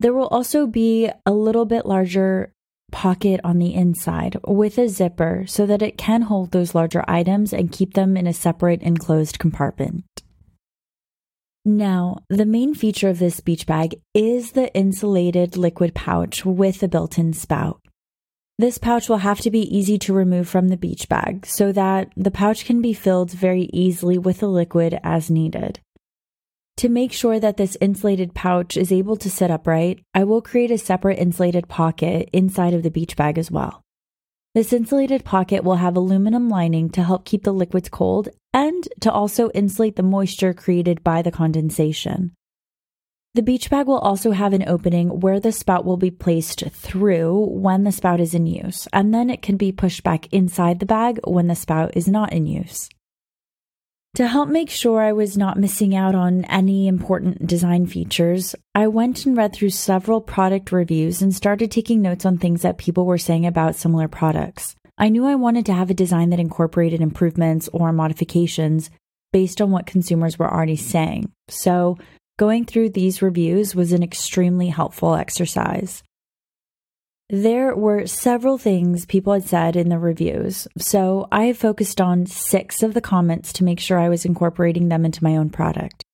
There 0.00 0.12
will 0.12 0.28
also 0.28 0.66
be 0.66 1.10
a 1.24 1.32
little 1.32 1.64
bit 1.64 1.86
larger 1.86 2.52
pocket 2.90 3.40
on 3.42 3.58
the 3.58 3.74
inside 3.74 4.36
with 4.46 4.76
a 4.76 4.88
zipper 4.88 5.44
so 5.46 5.64
that 5.64 5.80
it 5.80 5.96
can 5.96 6.22
hold 6.22 6.50
those 6.50 6.74
larger 6.74 7.04
items 7.08 7.54
and 7.54 7.72
keep 7.72 7.94
them 7.94 8.16
in 8.16 8.26
a 8.26 8.34
separate 8.34 8.82
enclosed 8.82 9.38
compartment. 9.38 10.04
Now, 11.64 12.18
the 12.28 12.44
main 12.44 12.74
feature 12.74 13.08
of 13.08 13.20
this 13.20 13.38
beach 13.38 13.66
bag 13.66 13.94
is 14.14 14.52
the 14.52 14.74
insulated 14.74 15.56
liquid 15.56 15.94
pouch 15.94 16.44
with 16.44 16.82
a 16.82 16.88
built 16.88 17.18
in 17.18 17.32
spout. 17.32 17.80
This 18.58 18.78
pouch 18.78 19.08
will 19.08 19.18
have 19.18 19.40
to 19.42 19.50
be 19.50 19.76
easy 19.76 19.96
to 20.00 20.12
remove 20.12 20.48
from 20.48 20.68
the 20.68 20.76
beach 20.76 21.08
bag 21.08 21.46
so 21.46 21.70
that 21.70 22.12
the 22.16 22.32
pouch 22.32 22.64
can 22.64 22.82
be 22.82 22.92
filled 22.92 23.30
very 23.30 23.70
easily 23.72 24.18
with 24.18 24.40
the 24.40 24.48
liquid 24.48 24.98
as 25.04 25.30
needed. 25.30 25.78
To 26.78 26.88
make 26.88 27.12
sure 27.12 27.38
that 27.38 27.58
this 27.58 27.76
insulated 27.80 28.34
pouch 28.34 28.76
is 28.76 28.90
able 28.90 29.16
to 29.16 29.30
sit 29.30 29.50
upright, 29.50 30.00
I 30.14 30.24
will 30.24 30.42
create 30.42 30.72
a 30.72 30.78
separate 30.78 31.18
insulated 31.20 31.68
pocket 31.68 32.28
inside 32.32 32.74
of 32.74 32.82
the 32.82 32.90
beach 32.90 33.16
bag 33.16 33.38
as 33.38 33.52
well. 33.52 33.82
This 34.54 34.72
insulated 34.72 35.24
pocket 35.24 35.62
will 35.62 35.76
have 35.76 35.96
aluminum 35.96 36.48
lining 36.48 36.90
to 36.90 37.04
help 37.04 37.24
keep 37.24 37.44
the 37.44 37.54
liquids 37.54 37.88
cold 37.88 38.30
and 38.52 38.88
to 39.00 39.10
also 39.10 39.50
insulate 39.50 39.96
the 39.96 40.02
moisture 40.02 40.52
created 40.52 41.02
by 41.02 41.22
the 41.22 41.30
condensation. 41.30 42.32
The 43.34 43.42
beach 43.42 43.70
bag 43.70 43.86
will 43.86 43.98
also 43.98 44.32
have 44.32 44.52
an 44.52 44.68
opening 44.68 45.20
where 45.20 45.40
the 45.40 45.52
spout 45.52 45.86
will 45.86 45.96
be 45.96 46.10
placed 46.10 46.64
through 46.70 47.46
when 47.46 47.84
the 47.84 47.92
spout 47.92 48.20
is 48.20 48.34
in 48.34 48.46
use, 48.46 48.86
and 48.92 49.14
then 49.14 49.30
it 49.30 49.40
can 49.40 49.56
be 49.56 49.72
pushed 49.72 50.02
back 50.02 50.30
inside 50.32 50.80
the 50.80 50.86
bag 50.86 51.18
when 51.24 51.46
the 51.46 51.54
spout 51.54 51.96
is 51.96 52.06
not 52.06 52.32
in 52.32 52.44
use. 52.44 52.90
To 54.16 54.28
help 54.28 54.50
make 54.50 54.68
sure 54.68 55.00
I 55.00 55.14
was 55.14 55.38
not 55.38 55.58
missing 55.58 55.96
out 55.96 56.14
on 56.14 56.44
any 56.44 56.86
important 56.86 57.46
design 57.46 57.86
features, 57.86 58.54
I 58.74 58.88
went 58.88 59.24
and 59.24 59.34
read 59.34 59.54
through 59.54 59.70
several 59.70 60.20
product 60.20 60.70
reviews 60.70 61.22
and 61.22 61.34
started 61.34 61.70
taking 61.70 62.02
notes 62.02 62.26
on 62.26 62.36
things 62.36 62.60
that 62.60 62.76
people 62.76 63.06
were 63.06 63.16
saying 63.16 63.46
about 63.46 63.76
similar 63.76 64.08
products. 64.08 64.76
I 64.98 65.08
knew 65.08 65.26
I 65.26 65.34
wanted 65.34 65.66
to 65.66 65.74
have 65.74 65.90
a 65.90 65.94
design 65.94 66.30
that 66.30 66.40
incorporated 66.40 67.00
improvements 67.00 67.68
or 67.72 67.92
modifications 67.92 68.90
based 69.32 69.60
on 69.60 69.70
what 69.70 69.86
consumers 69.86 70.38
were 70.38 70.52
already 70.52 70.76
saying. 70.76 71.32
So 71.48 71.96
Going 72.38 72.64
through 72.64 72.90
these 72.90 73.22
reviews 73.22 73.74
was 73.74 73.92
an 73.92 74.02
extremely 74.02 74.68
helpful 74.68 75.14
exercise. 75.14 76.02
There 77.28 77.76
were 77.76 78.06
several 78.06 78.58
things 78.58 79.06
people 79.06 79.32
had 79.32 79.44
said 79.44 79.76
in 79.76 79.90
the 79.90 79.98
reviews, 79.98 80.66
so 80.76 81.28
I 81.30 81.52
focused 81.52 82.00
on 82.00 82.26
six 82.26 82.82
of 82.82 82.94
the 82.94 83.00
comments 83.00 83.52
to 83.54 83.64
make 83.64 83.80
sure 83.80 83.98
I 83.98 84.08
was 84.08 84.24
incorporating 84.24 84.88
them 84.88 85.04
into 85.04 85.22
my 85.22 85.36
own 85.36 85.50
product. 85.50 86.04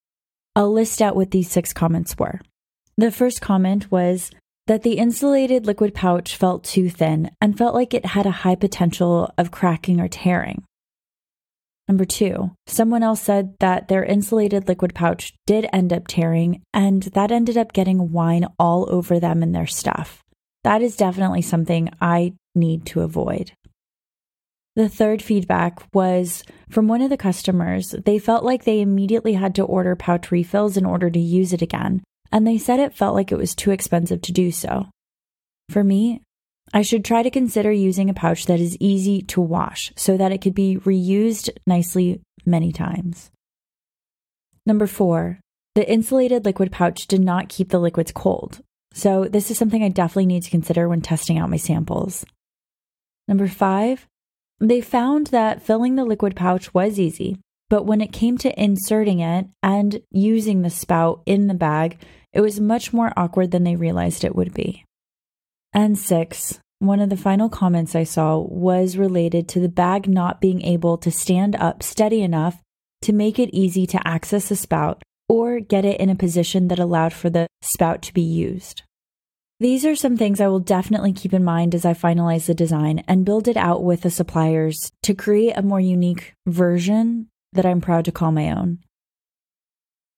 I'll 0.55 0.73
list 0.73 1.01
out 1.01 1.17
what 1.17 1.31
these 1.31 1.51
six 1.51 1.73
comments 1.73 2.17
were. 2.19 2.41
The 2.97 3.11
first 3.11 3.41
comment 3.41 3.91
was 3.91 4.31
that 4.69 4.83
the 4.83 4.99
insulated 4.99 5.67
liquid 5.67 5.95
pouch 5.95 6.37
felt 6.37 6.63
too 6.63 6.91
thin 6.91 7.31
and 7.41 7.57
felt 7.57 7.75
like 7.75 7.95
it 7.95 8.05
had 8.05 8.27
a 8.27 8.31
high 8.31 8.55
potential 8.55 9.33
of 9.39 9.51
cracking 9.51 9.99
or 9.99 10.09
tearing. 10.09 10.63
Number 11.89 12.05
two, 12.05 12.51
someone 12.67 13.03
else 13.03 13.23
said 13.23 13.55
that 13.61 13.89
their 13.89 14.05
insulated 14.05 14.69
liquid 14.69 14.95
pouch 14.95 15.33
did 15.47 15.67
end 15.73 15.91
up 15.91 16.07
tearing, 16.07 16.61
and 16.75 17.05
that 17.15 17.33
ended 17.33 17.57
up 17.57 17.73
getting 17.73 18.13
wine 18.13 18.45
all 18.59 18.87
over 18.93 19.19
them 19.19 19.43
and 19.43 19.55
their 19.55 19.67
stuff. 19.67 20.23
That 20.65 20.83
is 20.83 20.97
definitely 20.97 21.41
something 21.41 21.89
I 21.99 22.35
need 22.55 22.85
to 22.87 23.01
avoid. 23.01 23.53
The 24.77 24.91
third 24.91 25.23
feedback 25.23 25.83
was 25.95 26.45
from 26.69 26.89
one 26.89 27.01
of 27.01 27.09
the 27.09 27.17
customers. 27.17 27.95
They 28.05 28.19
felt 28.19 28.45
like 28.45 28.65
they 28.65 28.83
immediately 28.83 29.33
had 29.33 29.55
to 29.55 29.65
order 29.65 29.97
pouch 29.97 30.31
refills 30.31 30.77
in 30.77 30.85
order 30.85 31.09
to 31.09 31.19
use 31.19 31.55
it 31.55 31.63
again, 31.63 32.03
and 32.31 32.47
they 32.47 32.59
said 32.59 32.81
it 32.81 32.97
felt 32.97 33.15
like 33.15 33.33
it 33.33 33.39
was 33.39 33.55
too 33.55 33.71
expensive 33.71 34.23
to 34.23 34.33
do 34.33 34.51
so. 34.51 34.87
For 35.71 35.85
me, 35.85 36.23
I 36.73 36.83
should 36.83 37.05
try 37.05 37.23
to 37.23 37.31
consider 37.31 37.73
using 37.73 38.11
a 38.11 38.15
pouch 38.15 38.47
that 38.47 38.61
is 38.61 38.77
easy 38.79 39.23
to 39.23 39.41
wash 39.41 39.93
so 39.97 40.17
that 40.17 40.33
it 40.33 40.43
could 40.43 40.55
be 40.55 40.77
reused 40.77 41.51
nicely 41.67 42.21
many 42.45 42.73
times. 42.73 43.31
Number 44.67 44.87
four, 44.87 45.41
the 45.75 45.91
insulated 45.91 46.45
liquid 46.45 46.73
pouch 46.73 47.07
did 47.07 47.21
not 47.21 47.49
keep 47.49 47.71
the 47.71 47.79
liquids 47.79 48.13
cold. 48.13 48.61
So, 48.93 49.25
this 49.25 49.51
is 49.51 49.59
something 49.59 49.83
I 49.83 49.91
definitely 49.91 50.27
need 50.27 50.43
to 50.43 50.51
consider 50.51 50.89
when 50.89 51.03
testing 51.03 51.39
out 51.39 51.51
my 51.51 51.57
samples. 51.57 52.25
Number 53.29 53.47
five, 53.47 54.07
they 54.61 54.81
found 54.81 55.29
that 55.29 55.63
filling 55.63 55.95
the 55.95 56.05
liquid 56.05 56.35
pouch 56.35 56.75
was 56.75 56.99
easy, 56.99 57.39
but 57.71 57.85
when 57.85 58.01
it 58.01 58.13
came 58.13 58.39
to 58.39 58.63
inserting 58.63 59.21
it 59.21 59.47
and 59.63 60.01
using 60.11 60.63
the 60.63 60.71
spout 60.71 61.23
in 61.27 61.47
the 61.47 61.55
bag, 61.55 61.99
it 62.33 62.41
was 62.41 62.61
much 62.61 62.93
more 62.93 63.13
awkward 63.17 63.51
than 63.51 63.65
they 63.65 63.77
realized 63.77 64.25
it 64.25 64.37
would 64.37 64.55
be. 64.55 64.85
And 65.73 65.99
six, 65.99 66.61
one 66.79 67.01
of 67.01 67.11
the 67.11 67.17
final 67.17 67.49
comments 67.49 67.95
I 67.95 68.05
saw 68.05 68.39
was 68.39 68.97
related 68.97 69.49
to 69.49 69.61
the 69.61 69.69
bag 69.69 70.09
not 70.09 70.41
being 70.41 70.63
able 70.63 70.97
to 70.99 71.11
stand 71.11 71.57
up 71.57 71.83
steady 71.83 72.23
enough 72.23 72.61
to 73.03 73.13
make 73.13 73.39
it 73.39 73.55
easy 73.55 73.87
to 73.89 74.07
access 74.09 74.49
the 74.49 74.57
spout 74.57 75.03
or 75.29 75.61
get 75.61 75.85
it 75.85 76.01
in 76.01 76.09
a 76.09 76.15
position 76.15 76.69
that 76.69 76.79
allowed 76.79 77.13
for 77.13 77.29
the 77.29 77.47
spout 77.63 78.03
to 78.03 78.15
be 78.15 78.23
used. 78.23 78.83
These 79.61 79.85
are 79.85 79.97
some 79.97 80.17
things 80.17 80.41
I 80.41 80.47
will 80.47 80.61
definitely 80.61 81.13
keep 81.13 81.35
in 81.35 81.43
mind 81.43 81.75
as 81.75 81.85
I 81.85 81.93
finalize 81.93 82.47
the 82.47 82.55
design 82.55 83.03
and 83.09 83.25
build 83.25 83.49
it 83.49 83.57
out 83.57 83.83
with 83.83 84.03
the 84.03 84.11
suppliers 84.11 84.93
to 85.03 85.15
create 85.15 85.57
a 85.57 85.63
more 85.63 85.81
unique 85.81 86.35
version 86.47 87.29
that 87.53 87.67
I'm 87.67 87.81
proud 87.81 88.05
to 88.07 88.13
call 88.13 88.33
my 88.33 88.51
own. 88.51 88.79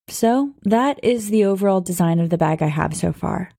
So, 0.09 0.55
that 0.63 0.99
is 1.03 1.31
the 1.31 1.45
overall 1.45 1.81
design 1.81 2.19
of 2.19 2.31
the 2.31 2.39
bag 2.39 2.63
I 2.63 2.67
have 2.67 2.97
so 2.97 3.13
far. 3.13 3.51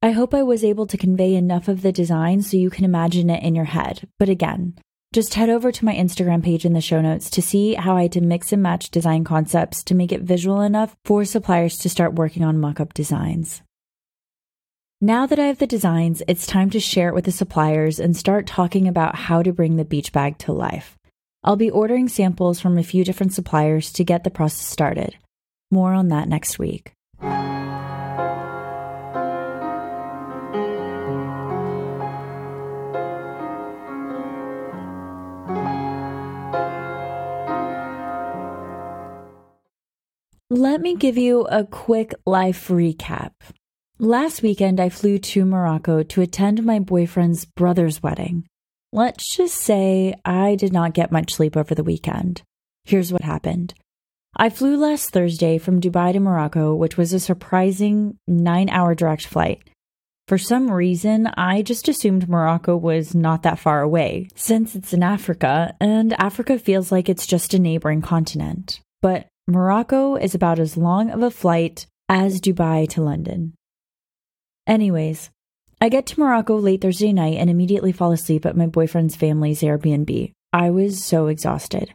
I 0.00 0.10
hope 0.10 0.34
I 0.34 0.42
was 0.42 0.62
able 0.62 0.86
to 0.86 0.98
convey 0.98 1.34
enough 1.34 1.66
of 1.66 1.82
the 1.82 1.90
design 1.90 2.42
so 2.42 2.56
you 2.56 2.70
can 2.70 2.84
imagine 2.84 3.30
it 3.30 3.42
in 3.42 3.54
your 3.54 3.64
head. 3.64 4.06
But 4.18 4.28
again, 4.28 4.74
just 5.14 5.34
head 5.34 5.48
over 5.48 5.72
to 5.72 5.84
my 5.84 5.94
Instagram 5.94 6.42
page 6.42 6.64
in 6.64 6.72
the 6.72 6.80
show 6.80 7.00
notes 7.00 7.30
to 7.30 7.40
see 7.40 7.74
how 7.74 7.96
I 7.96 8.02
had 8.02 8.12
to 8.12 8.20
mix 8.20 8.52
and 8.52 8.62
match 8.62 8.90
design 8.90 9.24
concepts 9.24 9.82
to 9.84 9.94
make 9.94 10.12
it 10.12 10.22
visual 10.22 10.60
enough 10.60 10.96
for 11.04 11.24
suppliers 11.24 11.78
to 11.78 11.88
start 11.88 12.14
working 12.14 12.44
on 12.44 12.58
mock 12.58 12.80
up 12.80 12.92
designs. 12.94 13.62
Now 15.00 15.24
that 15.26 15.38
I 15.38 15.46
have 15.46 15.58
the 15.58 15.66
designs, 15.66 16.22
it's 16.28 16.46
time 16.46 16.68
to 16.70 16.80
share 16.80 17.08
it 17.08 17.14
with 17.14 17.24
the 17.24 17.32
suppliers 17.32 17.98
and 17.98 18.16
start 18.16 18.46
talking 18.46 18.88
about 18.88 19.14
how 19.14 19.42
to 19.42 19.52
bring 19.52 19.76
the 19.76 19.84
beach 19.84 20.12
bag 20.12 20.36
to 20.38 20.52
life. 20.52 20.96
I'll 21.44 21.56
be 21.56 21.70
ordering 21.70 22.08
samples 22.08 22.58
from 22.58 22.78
a 22.78 22.82
few 22.82 23.04
different 23.04 23.34
suppliers 23.34 23.92
to 23.92 24.04
get 24.04 24.24
the 24.24 24.30
process 24.30 24.66
started. 24.66 25.16
More 25.70 25.92
on 25.92 26.08
that 26.08 26.26
next 26.26 26.58
week. 26.58 26.92
Let 40.50 40.80
me 40.80 40.94
give 40.96 41.18
you 41.18 41.42
a 41.42 41.64
quick 41.64 42.14
life 42.24 42.68
recap. 42.68 43.32
Last 43.98 44.42
weekend, 44.42 44.80
I 44.80 44.88
flew 44.88 45.18
to 45.18 45.44
Morocco 45.44 46.02
to 46.04 46.20
attend 46.22 46.64
my 46.64 46.78
boyfriend's 46.78 47.44
brother's 47.44 48.02
wedding. 48.02 48.46
Let's 48.94 49.34
just 49.36 49.56
say 49.56 50.14
I 50.24 50.54
did 50.54 50.72
not 50.72 50.94
get 50.94 51.10
much 51.10 51.34
sleep 51.34 51.56
over 51.56 51.74
the 51.74 51.82
weekend. 51.82 52.42
Here's 52.84 53.12
what 53.12 53.22
happened. 53.22 53.74
I 54.36 54.50
flew 54.50 54.76
last 54.76 55.10
Thursday 55.10 55.58
from 55.58 55.80
Dubai 55.80 56.12
to 56.12 56.20
Morocco, 56.20 56.76
which 56.76 56.96
was 56.96 57.12
a 57.12 57.18
surprising 57.18 58.18
nine 58.28 58.68
hour 58.68 58.94
direct 58.94 59.26
flight. 59.26 59.68
For 60.28 60.38
some 60.38 60.70
reason, 60.70 61.26
I 61.36 61.62
just 61.62 61.88
assumed 61.88 62.28
Morocco 62.28 62.76
was 62.76 63.16
not 63.16 63.42
that 63.42 63.58
far 63.58 63.82
away, 63.82 64.28
since 64.36 64.76
it's 64.76 64.92
in 64.92 65.02
Africa, 65.02 65.74
and 65.80 66.12
Africa 66.12 66.56
feels 66.56 66.92
like 66.92 67.08
it's 67.08 67.26
just 67.26 67.52
a 67.52 67.58
neighboring 67.58 68.00
continent. 68.00 68.78
But 69.02 69.26
Morocco 69.48 70.14
is 70.14 70.36
about 70.36 70.60
as 70.60 70.76
long 70.76 71.10
of 71.10 71.20
a 71.20 71.32
flight 71.32 71.88
as 72.08 72.40
Dubai 72.40 72.88
to 72.90 73.02
London. 73.02 73.54
Anyways, 74.68 75.30
I 75.84 75.90
get 75.90 76.06
to 76.06 76.20
Morocco 76.20 76.56
late 76.56 76.80
Thursday 76.80 77.12
night 77.12 77.36
and 77.36 77.50
immediately 77.50 77.92
fall 77.92 78.10
asleep 78.10 78.46
at 78.46 78.56
my 78.56 78.64
boyfriend's 78.64 79.16
family's 79.16 79.60
Airbnb. 79.60 80.32
I 80.50 80.70
was 80.70 81.04
so 81.04 81.26
exhausted. 81.26 81.92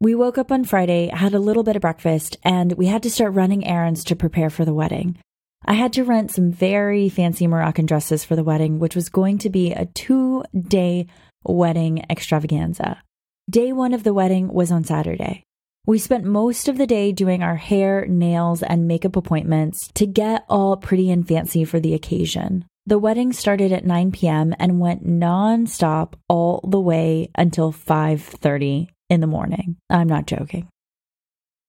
We 0.00 0.14
woke 0.14 0.38
up 0.38 0.50
on 0.50 0.64
Friday, 0.64 1.08
had 1.08 1.34
a 1.34 1.38
little 1.38 1.62
bit 1.62 1.76
of 1.76 1.82
breakfast, 1.82 2.38
and 2.42 2.72
we 2.72 2.86
had 2.86 3.02
to 3.02 3.10
start 3.10 3.34
running 3.34 3.66
errands 3.66 4.02
to 4.04 4.16
prepare 4.16 4.48
for 4.48 4.64
the 4.64 4.72
wedding. 4.72 5.18
I 5.62 5.74
had 5.74 5.92
to 5.92 6.04
rent 6.04 6.30
some 6.30 6.50
very 6.52 7.10
fancy 7.10 7.46
Moroccan 7.46 7.84
dresses 7.84 8.24
for 8.24 8.34
the 8.34 8.42
wedding, 8.42 8.78
which 8.78 8.96
was 8.96 9.10
going 9.10 9.36
to 9.40 9.50
be 9.50 9.72
a 9.72 9.84
two 9.84 10.42
day 10.58 11.08
wedding 11.42 12.06
extravaganza. 12.08 13.02
Day 13.50 13.74
one 13.74 13.92
of 13.92 14.04
the 14.04 14.14
wedding 14.14 14.50
was 14.50 14.72
on 14.72 14.84
Saturday. 14.84 15.42
We 15.86 15.98
spent 15.98 16.24
most 16.24 16.68
of 16.68 16.78
the 16.78 16.86
day 16.86 17.12
doing 17.12 17.42
our 17.42 17.56
hair, 17.56 18.06
nails, 18.06 18.62
and 18.62 18.88
makeup 18.88 19.16
appointments 19.16 19.88
to 19.94 20.06
get 20.06 20.46
all 20.48 20.78
pretty 20.78 21.10
and 21.10 21.28
fancy 21.28 21.64
for 21.66 21.78
the 21.78 21.92
occasion. 21.92 22.64
The 22.86 22.98
wedding 22.98 23.34
started 23.34 23.70
at 23.70 23.84
9 23.84 24.12
p.m. 24.12 24.54
and 24.58 24.80
went 24.80 25.06
nonstop 25.06 26.14
all 26.26 26.66
the 26.66 26.80
way 26.80 27.30
until 27.34 27.70
5:30 27.70 28.88
in 29.10 29.20
the 29.20 29.26
morning. 29.26 29.76
I'm 29.90 30.08
not 30.08 30.26
joking. 30.26 30.68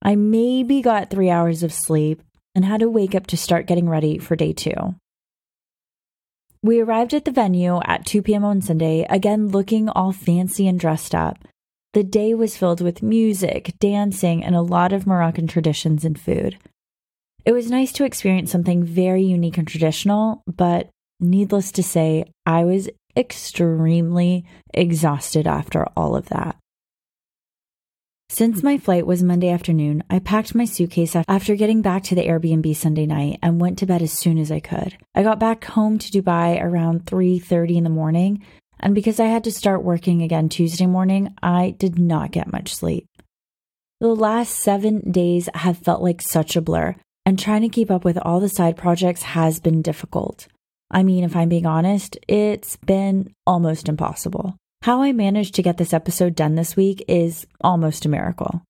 I 0.01 0.15
maybe 0.15 0.81
got 0.81 1.09
3 1.09 1.29
hours 1.29 1.61
of 1.61 1.73
sleep 1.73 2.21
and 2.53 2.63
had 2.63 2.79
to 2.79 2.89
wake 2.89 3.15
up 3.15 3.27
to 3.27 3.37
start 3.37 3.67
getting 3.67 3.89
ready 3.89 4.17
for 4.17 4.37
day 4.37 4.53
2. 4.53 4.71
We 6.63 6.79
arrived 6.79 7.13
at 7.13 7.25
the 7.25 7.31
venue 7.31 7.81
at 7.83 8.05
2 8.05 8.21
p.m. 8.21 8.45
on 8.45 8.61
Sunday, 8.61 9.05
again 9.09 9.49
looking 9.49 9.89
all 9.89 10.13
fancy 10.13 10.69
and 10.69 10.79
dressed 10.79 11.13
up. 11.13 11.45
The 11.95 12.03
day 12.03 12.33
was 12.33 12.57
filled 12.57 12.81
with 12.81 13.01
music, 13.01 13.73
dancing, 13.79 14.43
and 14.43 14.53
a 14.53 14.61
lot 14.61 14.91
of 14.91 15.07
Moroccan 15.07 15.47
traditions 15.47 16.03
and 16.03 16.19
food. 16.19 16.57
It 17.45 17.53
was 17.53 17.71
nice 17.71 17.93
to 17.93 18.03
experience 18.03 18.51
something 18.51 18.83
very 18.83 19.23
unique 19.23 19.57
and 19.57 19.65
traditional, 19.65 20.43
but 20.45 20.89
needless 21.21 21.71
to 21.71 21.83
say, 21.83 22.25
I 22.45 22.65
was 22.65 22.89
extremely 23.15 24.43
exhausted 24.73 25.47
after 25.47 25.85
all 25.95 26.17
of 26.17 26.27
that. 26.27 26.57
Since 28.27 28.61
my 28.61 28.77
flight 28.77 29.07
was 29.07 29.23
Monday 29.23 29.49
afternoon, 29.49 30.03
I 30.09 30.19
packed 30.19 30.53
my 30.53 30.65
suitcase 30.65 31.15
after 31.15 31.55
getting 31.55 31.81
back 31.81 32.03
to 32.03 32.15
the 32.15 32.27
Airbnb 32.27 32.75
Sunday 32.75 33.05
night 33.05 33.39
and 33.41 33.61
went 33.61 33.77
to 33.77 33.85
bed 33.85 34.01
as 34.01 34.11
soon 34.11 34.37
as 34.37 34.51
I 34.51 34.59
could. 34.59 34.97
I 35.13 35.23
got 35.23 35.39
back 35.39 35.63
home 35.63 35.97
to 35.99 36.11
Dubai 36.11 36.61
around 36.61 37.05
3:30 37.05 37.77
in 37.77 37.85
the 37.85 37.89
morning 37.89 38.43
and 38.85 38.93
because 38.93 39.19
I 39.19 39.25
had 39.25 39.43
to 39.45 39.51
start 39.51 39.83
working 39.83 40.21
again 40.21 40.47
Tuesday 40.47 40.85
morning, 40.85 41.33
I 41.41 41.71
did 41.71 41.97
not 41.97 42.31
get 42.31 42.53
much 42.53 42.75
sleep. 42.75 43.07
The 43.99 44.13
last 44.13 44.59
seven 44.59 45.09
days 45.09 45.49
have 45.55 45.79
felt 45.79 46.03
like 46.03 46.21
such 46.21 46.55
a 46.55 46.61
blur, 46.61 46.95
and 47.25 47.39
trying 47.39 47.63
to 47.63 47.69
keep 47.69 47.89
up 47.89 48.05
with 48.05 48.19
all 48.19 48.39
the 48.39 48.47
side 48.47 48.77
projects 48.77 49.23
has 49.23 49.59
been 49.59 49.81
difficult. 49.81 50.47
I 50.91 51.01
mean, 51.01 51.23
if 51.23 51.35
I'm 51.35 51.49
being 51.49 51.65
honest, 51.65 52.19
it's 52.27 52.77
been 52.77 53.33
almost 53.47 53.89
impossible. 53.89 54.55
How 54.83 55.01
I 55.01 55.13
managed 55.13 55.55
to 55.55 55.63
get 55.63 55.77
this 55.77 55.91
episode 55.91 56.35
done 56.35 56.53
this 56.53 56.75
week 56.75 57.03
is 57.07 57.47
almost 57.61 58.05
a 58.05 58.09
miracle. 58.09 58.61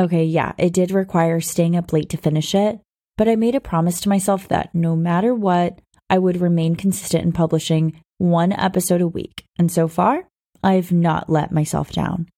Okay, 0.00 0.24
yeah, 0.24 0.54
it 0.58 0.72
did 0.72 0.90
require 0.90 1.40
staying 1.40 1.76
up 1.76 1.92
late 1.92 2.08
to 2.08 2.16
finish 2.16 2.56
it, 2.56 2.80
but 3.16 3.28
I 3.28 3.36
made 3.36 3.54
a 3.54 3.60
promise 3.60 4.00
to 4.00 4.08
myself 4.08 4.48
that 4.48 4.74
no 4.74 4.96
matter 4.96 5.32
what, 5.32 5.78
I 6.10 6.18
would 6.18 6.40
remain 6.40 6.74
consistent 6.74 7.22
in 7.22 7.30
publishing 7.30 8.00
one 8.18 8.52
episode 8.52 9.00
a 9.00 9.08
week, 9.08 9.44
and 9.58 9.70
so 9.70 9.88
far, 9.88 10.28
I've 10.62 10.92
not 10.92 11.28
let 11.28 11.52
myself 11.52 11.92
down. 11.92 12.28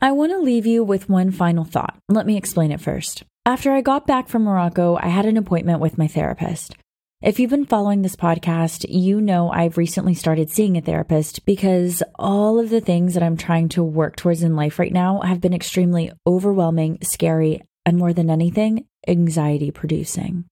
I 0.00 0.12
want 0.12 0.32
to 0.32 0.38
leave 0.38 0.66
you 0.66 0.82
with 0.82 1.08
one 1.08 1.30
final 1.30 1.64
thought. 1.64 1.96
Let 2.08 2.26
me 2.26 2.36
explain 2.36 2.72
it 2.72 2.80
first. 2.80 3.22
After 3.46 3.72
I 3.72 3.80
got 3.80 4.06
back 4.06 4.28
from 4.28 4.44
Morocco, 4.44 4.96
I 5.00 5.08
had 5.08 5.26
an 5.26 5.36
appointment 5.36 5.80
with 5.80 5.98
my 5.98 6.08
therapist. 6.08 6.76
If 7.22 7.40
you've 7.40 7.50
been 7.50 7.64
following 7.64 8.02
this 8.02 8.16
podcast, 8.16 8.84
you 8.88 9.20
know 9.20 9.50
I've 9.50 9.78
recently 9.78 10.12
started 10.12 10.50
seeing 10.50 10.76
a 10.76 10.82
therapist 10.82 11.46
because 11.46 12.02
all 12.16 12.58
of 12.58 12.68
the 12.68 12.82
things 12.82 13.14
that 13.14 13.22
I'm 13.22 13.38
trying 13.38 13.70
to 13.70 13.82
work 13.82 14.16
towards 14.16 14.42
in 14.42 14.56
life 14.56 14.78
right 14.78 14.92
now 14.92 15.22
have 15.22 15.40
been 15.40 15.54
extremely 15.54 16.12
overwhelming, 16.26 16.98
scary, 17.02 17.62
and 17.86 17.96
more 17.96 18.12
than 18.12 18.28
anything, 18.28 18.86
anxiety 19.08 19.70
producing. 19.70 20.44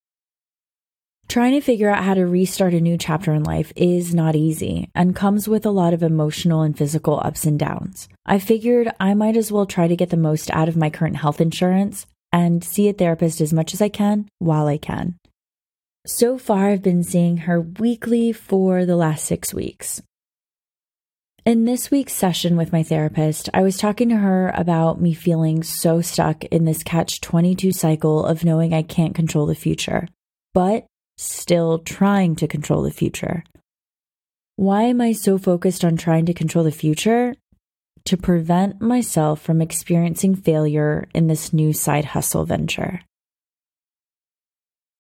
Trying 1.29 1.53
to 1.53 1.61
figure 1.61 1.89
out 1.89 2.05
how 2.05 2.15
to 2.15 2.27
restart 2.27 2.75
a 2.75 2.81
new 2.81 2.99
chapter 2.99 3.33
in 3.33 3.43
life 3.43 3.73
is 3.75 4.15
not 4.15 4.37
easy 4.37 4.91
and 4.95 5.17
comes 5.17 5.49
with 5.49 5.65
a 5.65 5.71
lot 5.71 5.95
of 5.95 6.03
emotional 6.03 6.63
and 6.63 6.77
physical 6.77 7.19
ups 7.25 7.47
and 7.47 7.59
downs. 7.59 8.09
I 8.27 8.39
figured 8.39 8.93
I 9.01 9.15
might 9.15 9.37
as 9.37 9.51
well 9.51 9.65
try 9.65 9.89
to 9.89 9.97
get 9.97 10.11
the 10.11 10.17
most 10.17 10.51
out 10.51 10.69
of 10.69 10.77
my 10.77 10.91
current 10.91 11.17
health 11.17 11.41
insurance 11.41 12.07
and 12.33 12.63
see 12.63 12.89
a 12.89 12.93
therapist 12.93 13.41
as 13.41 13.53
much 13.53 13.73
as 13.73 13.81
I 13.81 13.89
can 13.89 14.29
while 14.39 14.67
I 14.67 14.77
can. 14.77 15.19
So 16.07 16.37
far, 16.37 16.71
I've 16.71 16.83
been 16.83 17.05
seeing 17.05 17.39
her 17.39 17.61
weekly 17.61 18.33
for 18.33 18.85
the 18.85 18.97
last 18.97 19.25
six 19.25 19.55
weeks. 19.55 20.03
In 21.45 21.65
this 21.65 21.91
week's 21.91 22.13
session 22.13 22.57
with 22.57 22.73
my 22.73 22.83
therapist, 22.83 23.49
I 23.53 23.63
was 23.63 23.77
talking 23.77 24.09
to 24.11 24.17
her 24.17 24.53
about 24.55 25.01
me 25.01 25.13
feeling 25.13 25.63
so 25.63 26.01
stuck 26.01 26.45
in 26.45 26.65
this 26.65 26.83
catch 26.83 27.21
22 27.21 27.73
cycle 27.73 28.25
of 28.25 28.45
knowing 28.45 28.73
I 28.73 28.83
can't 28.83 29.15
control 29.15 29.47
the 29.47 29.55
future, 29.55 30.07
but 30.55 30.87
still 31.23 31.79
trying 31.79 32.37
to 32.37 32.49
control 32.49 32.83
the 32.83 32.91
future. 32.91 33.45
Why 34.57 34.83
am 34.83 35.01
I 35.01 35.13
so 35.13 35.39
focused 35.39 35.85
on 35.85 35.97
trying 35.97 36.27
to 36.27 36.35
control 36.35 36.65
the 36.65 36.71
future? 36.71 37.35
To 38.07 38.17
prevent 38.17 38.81
myself 38.81 39.41
from 39.41 39.63
experiencing 39.63 40.35
failure 40.35 41.09
in 41.15 41.29
this 41.29 41.53
new 41.53 41.73
side 41.73 42.07
hustle 42.07 42.45
venture. 42.45 43.01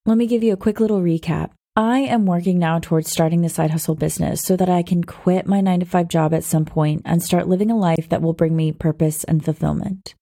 Let 0.06 0.18
me 0.18 0.26
give 0.26 0.42
you 0.42 0.52
a 0.52 0.56
quick 0.56 0.80
little 0.80 1.00
recap. 1.00 1.50
I 1.74 2.00
am 2.00 2.26
working 2.26 2.58
now 2.58 2.80
towards 2.80 3.10
starting 3.10 3.40
the 3.40 3.48
side 3.48 3.70
hustle 3.70 3.94
business 3.94 4.42
so 4.42 4.56
that 4.56 4.68
I 4.68 4.82
can 4.82 5.04
quit 5.04 5.46
my 5.46 5.60
nine 5.60 5.80
to 5.80 5.86
five 5.86 6.08
job 6.08 6.34
at 6.34 6.44
some 6.44 6.64
point 6.64 7.02
and 7.04 7.22
start 7.22 7.48
living 7.48 7.70
a 7.70 7.76
life 7.76 8.08
that 8.10 8.20
will 8.20 8.34
bring 8.34 8.54
me 8.54 8.72
purpose 8.72 9.24
and 9.24 9.44
fulfillment. 9.44 10.14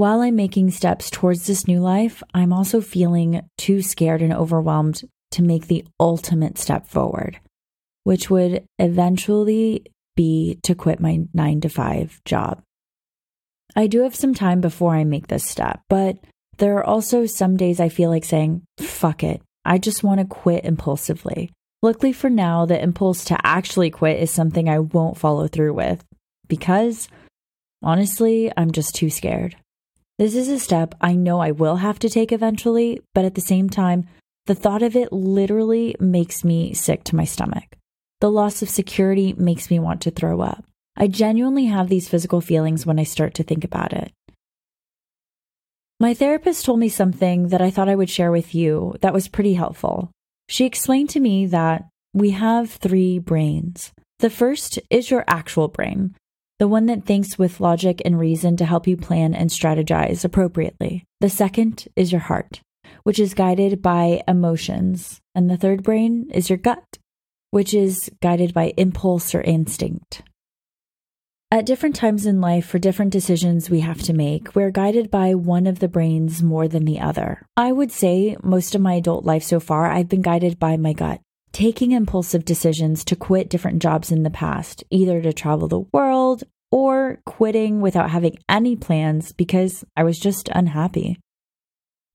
While 0.00 0.22
I'm 0.22 0.34
making 0.34 0.70
steps 0.70 1.10
towards 1.10 1.46
this 1.46 1.68
new 1.68 1.78
life, 1.78 2.22
I'm 2.32 2.54
also 2.54 2.80
feeling 2.80 3.42
too 3.58 3.82
scared 3.82 4.22
and 4.22 4.32
overwhelmed 4.32 5.02
to 5.32 5.42
make 5.42 5.66
the 5.66 5.84
ultimate 6.00 6.56
step 6.56 6.86
forward, 6.86 7.38
which 8.04 8.30
would 8.30 8.64
eventually 8.78 9.84
be 10.16 10.58
to 10.62 10.74
quit 10.74 11.00
my 11.00 11.26
nine 11.34 11.60
to 11.60 11.68
five 11.68 12.18
job. 12.24 12.62
I 13.76 13.88
do 13.88 14.00
have 14.00 14.16
some 14.16 14.32
time 14.32 14.62
before 14.62 14.94
I 14.94 15.04
make 15.04 15.26
this 15.26 15.44
step, 15.44 15.82
but 15.90 16.16
there 16.56 16.78
are 16.78 16.84
also 16.86 17.26
some 17.26 17.58
days 17.58 17.78
I 17.78 17.90
feel 17.90 18.08
like 18.08 18.24
saying, 18.24 18.62
fuck 18.78 19.22
it. 19.22 19.42
I 19.66 19.76
just 19.76 20.02
want 20.02 20.20
to 20.20 20.26
quit 20.26 20.64
impulsively. 20.64 21.50
Luckily 21.82 22.14
for 22.14 22.30
now, 22.30 22.64
the 22.64 22.82
impulse 22.82 23.26
to 23.26 23.46
actually 23.46 23.90
quit 23.90 24.18
is 24.18 24.30
something 24.30 24.66
I 24.66 24.78
won't 24.78 25.18
follow 25.18 25.46
through 25.46 25.74
with 25.74 26.02
because 26.48 27.06
honestly, 27.82 28.50
I'm 28.56 28.70
just 28.70 28.94
too 28.94 29.10
scared. 29.10 29.56
This 30.20 30.36
is 30.36 30.50
a 30.50 30.58
step 30.58 30.94
I 31.00 31.14
know 31.14 31.40
I 31.40 31.50
will 31.50 31.76
have 31.76 31.98
to 32.00 32.10
take 32.10 32.30
eventually, 32.30 33.00
but 33.14 33.24
at 33.24 33.36
the 33.36 33.40
same 33.40 33.70
time, 33.70 34.06
the 34.44 34.54
thought 34.54 34.82
of 34.82 34.94
it 34.94 35.14
literally 35.14 35.96
makes 35.98 36.44
me 36.44 36.74
sick 36.74 37.04
to 37.04 37.16
my 37.16 37.24
stomach. 37.24 37.78
The 38.20 38.30
loss 38.30 38.60
of 38.60 38.68
security 38.68 39.32
makes 39.32 39.70
me 39.70 39.78
want 39.78 40.02
to 40.02 40.10
throw 40.10 40.42
up. 40.42 40.62
I 40.94 41.06
genuinely 41.06 41.64
have 41.64 41.88
these 41.88 42.06
physical 42.06 42.42
feelings 42.42 42.84
when 42.84 42.98
I 42.98 43.04
start 43.04 43.32
to 43.36 43.42
think 43.42 43.64
about 43.64 43.94
it. 43.94 44.12
My 45.98 46.12
therapist 46.12 46.66
told 46.66 46.80
me 46.80 46.90
something 46.90 47.48
that 47.48 47.62
I 47.62 47.70
thought 47.70 47.88
I 47.88 47.96
would 47.96 48.10
share 48.10 48.30
with 48.30 48.54
you 48.54 48.96
that 49.00 49.14
was 49.14 49.26
pretty 49.26 49.54
helpful. 49.54 50.10
She 50.50 50.66
explained 50.66 51.08
to 51.10 51.20
me 51.20 51.46
that 51.46 51.88
we 52.12 52.32
have 52.32 52.70
three 52.70 53.18
brains. 53.18 53.94
The 54.18 54.28
first 54.28 54.80
is 54.90 55.10
your 55.10 55.24
actual 55.26 55.68
brain, 55.68 56.14
the 56.60 56.68
one 56.68 56.84
that 56.86 57.06
thinks 57.06 57.38
with 57.38 57.58
logic 57.58 58.02
and 58.04 58.18
reason 58.18 58.54
to 58.58 58.66
help 58.66 58.86
you 58.86 58.94
plan 58.94 59.34
and 59.34 59.48
strategize 59.48 60.26
appropriately. 60.26 61.06
The 61.20 61.30
second 61.30 61.88
is 61.96 62.12
your 62.12 62.20
heart, 62.20 62.60
which 63.02 63.18
is 63.18 63.32
guided 63.32 63.80
by 63.80 64.22
emotions. 64.28 65.20
And 65.34 65.48
the 65.48 65.56
third 65.56 65.82
brain 65.82 66.30
is 66.34 66.50
your 66.50 66.58
gut, 66.58 66.98
which 67.50 67.72
is 67.72 68.10
guided 68.20 68.52
by 68.52 68.74
impulse 68.76 69.34
or 69.34 69.40
instinct. 69.40 70.22
At 71.50 71.64
different 71.64 71.96
times 71.96 72.26
in 72.26 72.42
life, 72.42 72.66
for 72.66 72.78
different 72.78 73.10
decisions 73.10 73.70
we 73.70 73.80
have 73.80 74.02
to 74.02 74.12
make, 74.12 74.54
we're 74.54 74.70
guided 74.70 75.10
by 75.10 75.34
one 75.34 75.66
of 75.66 75.78
the 75.78 75.88
brains 75.88 76.42
more 76.42 76.68
than 76.68 76.84
the 76.84 77.00
other. 77.00 77.46
I 77.56 77.72
would 77.72 77.90
say 77.90 78.36
most 78.42 78.74
of 78.74 78.82
my 78.82 78.94
adult 78.94 79.24
life 79.24 79.44
so 79.44 79.60
far, 79.60 79.90
I've 79.90 80.10
been 80.10 80.22
guided 80.22 80.58
by 80.58 80.76
my 80.76 80.92
gut. 80.92 81.22
Taking 81.52 81.92
impulsive 81.92 82.44
decisions 82.44 83.04
to 83.04 83.16
quit 83.16 83.48
different 83.48 83.82
jobs 83.82 84.12
in 84.12 84.22
the 84.22 84.30
past, 84.30 84.84
either 84.90 85.20
to 85.20 85.32
travel 85.32 85.68
the 85.68 85.84
world 85.92 86.44
or 86.70 87.20
quitting 87.26 87.80
without 87.80 88.10
having 88.10 88.38
any 88.48 88.76
plans 88.76 89.32
because 89.32 89.84
I 89.96 90.04
was 90.04 90.18
just 90.18 90.48
unhappy. 90.52 91.18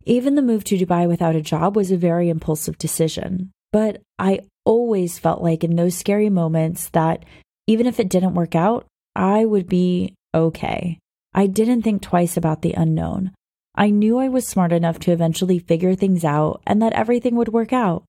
Even 0.05 0.35
the 0.35 0.41
move 0.41 0.63
to 0.65 0.77
Dubai 0.77 1.07
without 1.07 1.35
a 1.35 1.41
job 1.41 1.75
was 1.75 1.91
a 1.91 1.97
very 1.97 2.29
impulsive 2.29 2.77
decision. 2.77 3.51
But 3.73 4.01
I 4.17 4.39
always 4.63 5.19
felt 5.19 5.41
like 5.41 5.63
in 5.63 5.75
those 5.75 5.97
scary 5.97 6.29
moments 6.29 6.89
that 6.89 7.25
even 7.67 7.87
if 7.87 7.99
it 7.99 8.09
didn't 8.09 8.35
work 8.35 8.55
out, 8.55 8.85
I 9.15 9.43
would 9.43 9.67
be 9.67 10.13
okay. 10.33 10.99
I 11.33 11.47
didn't 11.47 11.81
think 11.81 12.01
twice 12.01 12.37
about 12.37 12.61
the 12.61 12.73
unknown. 12.73 13.31
I 13.75 13.89
knew 13.89 14.17
I 14.17 14.29
was 14.29 14.47
smart 14.47 14.71
enough 14.71 14.99
to 14.99 15.11
eventually 15.11 15.59
figure 15.59 15.95
things 15.95 16.23
out 16.23 16.61
and 16.65 16.81
that 16.81 16.93
everything 16.93 17.35
would 17.35 17.49
work 17.49 17.73
out. 17.73 18.05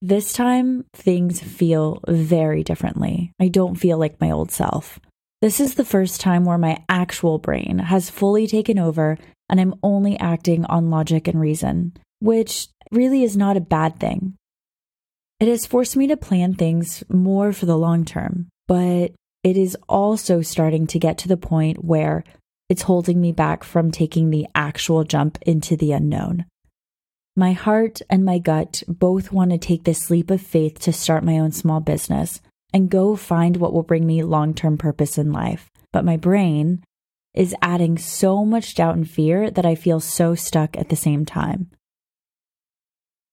This 0.00 0.32
time, 0.32 0.84
things 0.94 1.40
feel 1.40 2.00
very 2.06 2.62
differently. 2.62 3.32
I 3.40 3.48
don't 3.48 3.74
feel 3.74 3.98
like 3.98 4.20
my 4.20 4.30
old 4.30 4.52
self. 4.52 5.00
This 5.42 5.58
is 5.58 5.74
the 5.74 5.84
first 5.84 6.20
time 6.20 6.44
where 6.44 6.58
my 6.58 6.84
actual 6.88 7.38
brain 7.38 7.78
has 7.78 8.10
fully 8.10 8.46
taken 8.46 8.78
over 8.78 9.18
and 9.48 9.60
I'm 9.60 9.74
only 9.82 10.18
acting 10.18 10.64
on 10.66 10.90
logic 10.90 11.26
and 11.26 11.40
reason, 11.40 11.94
which 12.20 12.68
really 12.92 13.24
is 13.24 13.36
not 13.36 13.56
a 13.56 13.60
bad 13.60 13.98
thing. 13.98 14.34
It 15.40 15.48
has 15.48 15.66
forced 15.66 15.96
me 15.96 16.06
to 16.08 16.16
plan 16.16 16.54
things 16.54 17.02
more 17.08 17.52
for 17.52 17.66
the 17.66 17.78
long 17.78 18.04
term, 18.04 18.48
but 18.66 19.12
it 19.42 19.56
is 19.56 19.76
also 19.88 20.42
starting 20.42 20.86
to 20.88 20.98
get 20.98 21.18
to 21.18 21.28
the 21.28 21.36
point 21.36 21.84
where 21.84 22.22
it's 22.68 22.82
holding 22.82 23.20
me 23.20 23.32
back 23.32 23.64
from 23.64 23.90
taking 23.90 24.30
the 24.30 24.46
actual 24.54 25.04
jump 25.04 25.38
into 25.42 25.76
the 25.76 25.92
unknown. 25.92 26.44
My 27.38 27.52
heart 27.52 28.02
and 28.10 28.24
my 28.24 28.40
gut 28.40 28.82
both 28.88 29.30
want 29.30 29.52
to 29.52 29.58
take 29.58 29.84
this 29.84 30.10
leap 30.10 30.28
of 30.28 30.42
faith 30.42 30.80
to 30.80 30.92
start 30.92 31.22
my 31.22 31.38
own 31.38 31.52
small 31.52 31.78
business 31.78 32.40
and 32.74 32.90
go 32.90 33.14
find 33.14 33.58
what 33.58 33.72
will 33.72 33.84
bring 33.84 34.04
me 34.04 34.24
long 34.24 34.54
term 34.54 34.76
purpose 34.76 35.18
in 35.18 35.30
life. 35.30 35.70
But 35.92 36.04
my 36.04 36.16
brain 36.16 36.82
is 37.34 37.54
adding 37.62 37.96
so 37.96 38.44
much 38.44 38.74
doubt 38.74 38.96
and 38.96 39.08
fear 39.08 39.52
that 39.52 39.64
I 39.64 39.76
feel 39.76 40.00
so 40.00 40.34
stuck 40.34 40.76
at 40.76 40.88
the 40.88 40.96
same 40.96 41.24
time. 41.24 41.70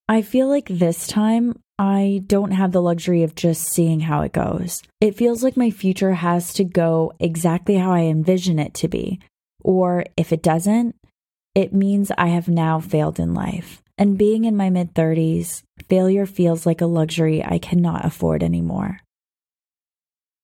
I 0.08 0.22
feel 0.22 0.46
like 0.46 0.68
this 0.68 1.08
time 1.08 1.58
I 1.76 2.22
don't 2.28 2.52
have 2.52 2.70
the 2.70 2.82
luxury 2.82 3.24
of 3.24 3.34
just 3.34 3.64
seeing 3.64 3.98
how 3.98 4.20
it 4.20 4.32
goes. 4.32 4.84
It 5.00 5.16
feels 5.16 5.42
like 5.42 5.56
my 5.56 5.72
future 5.72 6.12
has 6.12 6.52
to 6.52 6.62
go 6.62 7.12
exactly 7.18 7.74
how 7.74 7.90
I 7.90 8.02
envision 8.02 8.60
it 8.60 8.72
to 8.74 8.86
be. 8.86 9.18
Or 9.64 10.04
if 10.16 10.32
it 10.32 10.44
doesn't, 10.44 10.94
it 11.56 11.72
means 11.72 12.12
I 12.16 12.28
have 12.28 12.46
now 12.46 12.78
failed 12.78 13.18
in 13.18 13.34
life. 13.34 13.82
And 13.98 14.18
being 14.18 14.44
in 14.44 14.56
my 14.56 14.70
mid 14.70 14.94
30s, 14.94 15.62
failure 15.88 16.26
feels 16.26 16.66
like 16.66 16.80
a 16.80 16.86
luxury 16.86 17.42
I 17.42 17.58
cannot 17.58 18.04
afford 18.04 18.42
anymore. 18.42 19.00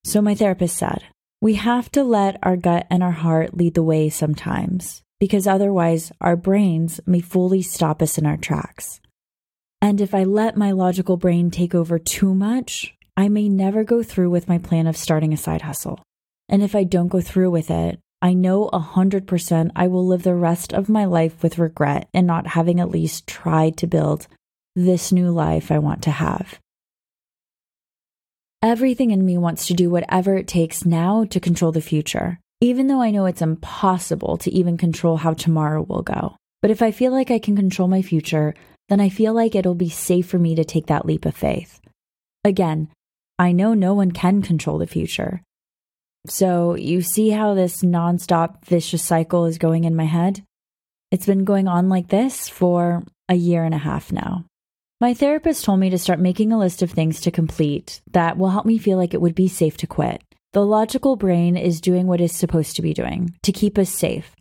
So, 0.03 0.21
my 0.21 0.35
therapist 0.35 0.75
said, 0.75 1.03
we 1.41 1.55
have 1.55 1.91
to 1.91 2.03
let 2.03 2.39
our 2.41 2.55
gut 2.55 2.87
and 2.89 3.03
our 3.03 3.11
heart 3.11 3.55
lead 3.55 3.73
the 3.73 3.83
way 3.83 4.09
sometimes, 4.09 5.03
because 5.19 5.45
otherwise 5.45 6.11
our 6.21 6.35
brains 6.35 6.99
may 7.05 7.19
fully 7.19 7.61
stop 7.61 8.01
us 8.01 8.17
in 8.17 8.25
our 8.25 8.37
tracks. 8.37 9.01
And 9.81 9.99
if 9.99 10.15
I 10.15 10.23
let 10.23 10.55
my 10.55 10.71
logical 10.71 11.17
brain 11.17 11.51
take 11.51 11.75
over 11.75 11.99
too 11.99 12.33
much, 12.33 12.95
I 13.17 13.27
may 13.27 13.49
never 13.49 13.83
go 13.83 14.01
through 14.01 14.29
with 14.29 14.47
my 14.47 14.57
plan 14.57 14.87
of 14.87 14.95
starting 14.95 15.33
a 15.33 15.37
side 15.37 15.63
hustle. 15.63 16.01
And 16.47 16.63
if 16.63 16.75
I 16.75 16.85
don't 16.85 17.09
go 17.09 17.19
through 17.19 17.51
with 17.51 17.69
it, 17.69 17.99
I 18.23 18.33
know 18.33 18.69
100% 18.71 19.71
I 19.75 19.87
will 19.87 20.07
live 20.07 20.23
the 20.23 20.33
rest 20.33 20.73
of 20.73 20.87
my 20.87 21.03
life 21.03 21.43
with 21.43 21.59
regret 21.59 22.07
and 22.13 22.25
not 22.25 22.47
having 22.47 22.79
at 22.79 22.89
least 22.89 23.27
tried 23.27 23.75
to 23.77 23.87
build 23.87 24.27
this 24.77 25.11
new 25.11 25.29
life 25.29 25.69
I 25.69 25.79
want 25.79 26.03
to 26.03 26.11
have. 26.11 26.57
Everything 28.61 29.11
in 29.11 29.25
me 29.25 29.37
wants 29.37 29.67
to 29.67 29.73
do 29.73 29.89
whatever 29.89 30.37
it 30.37 30.47
takes 30.47 30.85
now 30.85 31.25
to 31.25 31.39
control 31.41 31.73
the 31.73 31.81
future, 31.81 32.39
even 32.61 32.87
though 32.87 33.01
I 33.01 33.11
know 33.11 33.25
it's 33.25 33.41
impossible 33.41 34.37
to 34.37 34.51
even 34.51 34.77
control 34.77 35.17
how 35.17 35.33
tomorrow 35.33 35.81
will 35.81 36.01
go. 36.01 36.37
But 36.61 36.71
if 36.71 36.81
I 36.81 36.91
feel 36.91 37.11
like 37.11 37.29
I 37.29 37.39
can 37.39 37.57
control 37.57 37.89
my 37.89 38.01
future, 38.01 38.53
then 38.87 39.01
I 39.01 39.09
feel 39.09 39.33
like 39.33 39.53
it'll 39.53 39.75
be 39.75 39.89
safe 39.89 40.27
for 40.27 40.39
me 40.39 40.55
to 40.55 40.63
take 40.63 40.85
that 40.85 41.05
leap 41.05 41.25
of 41.25 41.35
faith. 41.35 41.81
Again, 42.45 42.87
I 43.37 43.51
know 43.51 43.73
no 43.73 43.93
one 43.93 44.13
can 44.13 44.41
control 44.41 44.77
the 44.77 44.87
future. 44.87 45.41
So, 46.27 46.75
you 46.75 47.01
see 47.01 47.29
how 47.29 47.53
this 47.53 47.81
nonstop 47.81 48.63
vicious 48.65 49.03
cycle 49.03 49.45
is 49.45 49.57
going 49.57 49.83
in 49.83 49.95
my 49.95 50.05
head? 50.05 50.43
It's 51.11 51.25
been 51.25 51.43
going 51.43 51.67
on 51.67 51.89
like 51.89 52.07
this 52.07 52.47
for 52.47 53.03
a 53.27 53.35
year 53.35 53.63
and 53.63 53.73
a 53.73 53.79
half 53.79 54.11
now. 54.11 54.45
My 55.01 55.13
therapist 55.13 55.65
told 55.65 55.79
me 55.79 55.89
to 55.89 55.97
start 55.97 56.19
making 56.19 56.51
a 56.51 56.57
list 56.57 56.81
of 56.81 56.91
things 56.91 57.19
to 57.21 57.31
complete 57.31 58.01
that 58.11 58.37
will 58.37 58.51
help 58.51 58.65
me 58.65 58.77
feel 58.77 58.97
like 58.97 59.13
it 59.13 59.21
would 59.21 59.35
be 59.35 59.49
safe 59.49 59.75
to 59.77 59.87
quit. 59.87 60.23
The 60.53 60.65
logical 60.65 61.17
brain 61.17 61.57
is 61.57 61.81
doing 61.81 62.07
what 62.07 62.21
it's 62.21 62.37
supposed 62.37 62.77
to 62.77 62.81
be 62.81 62.93
doing 62.93 63.35
to 63.43 63.51
keep 63.51 63.77
us 63.77 63.89
safe. 63.89 64.33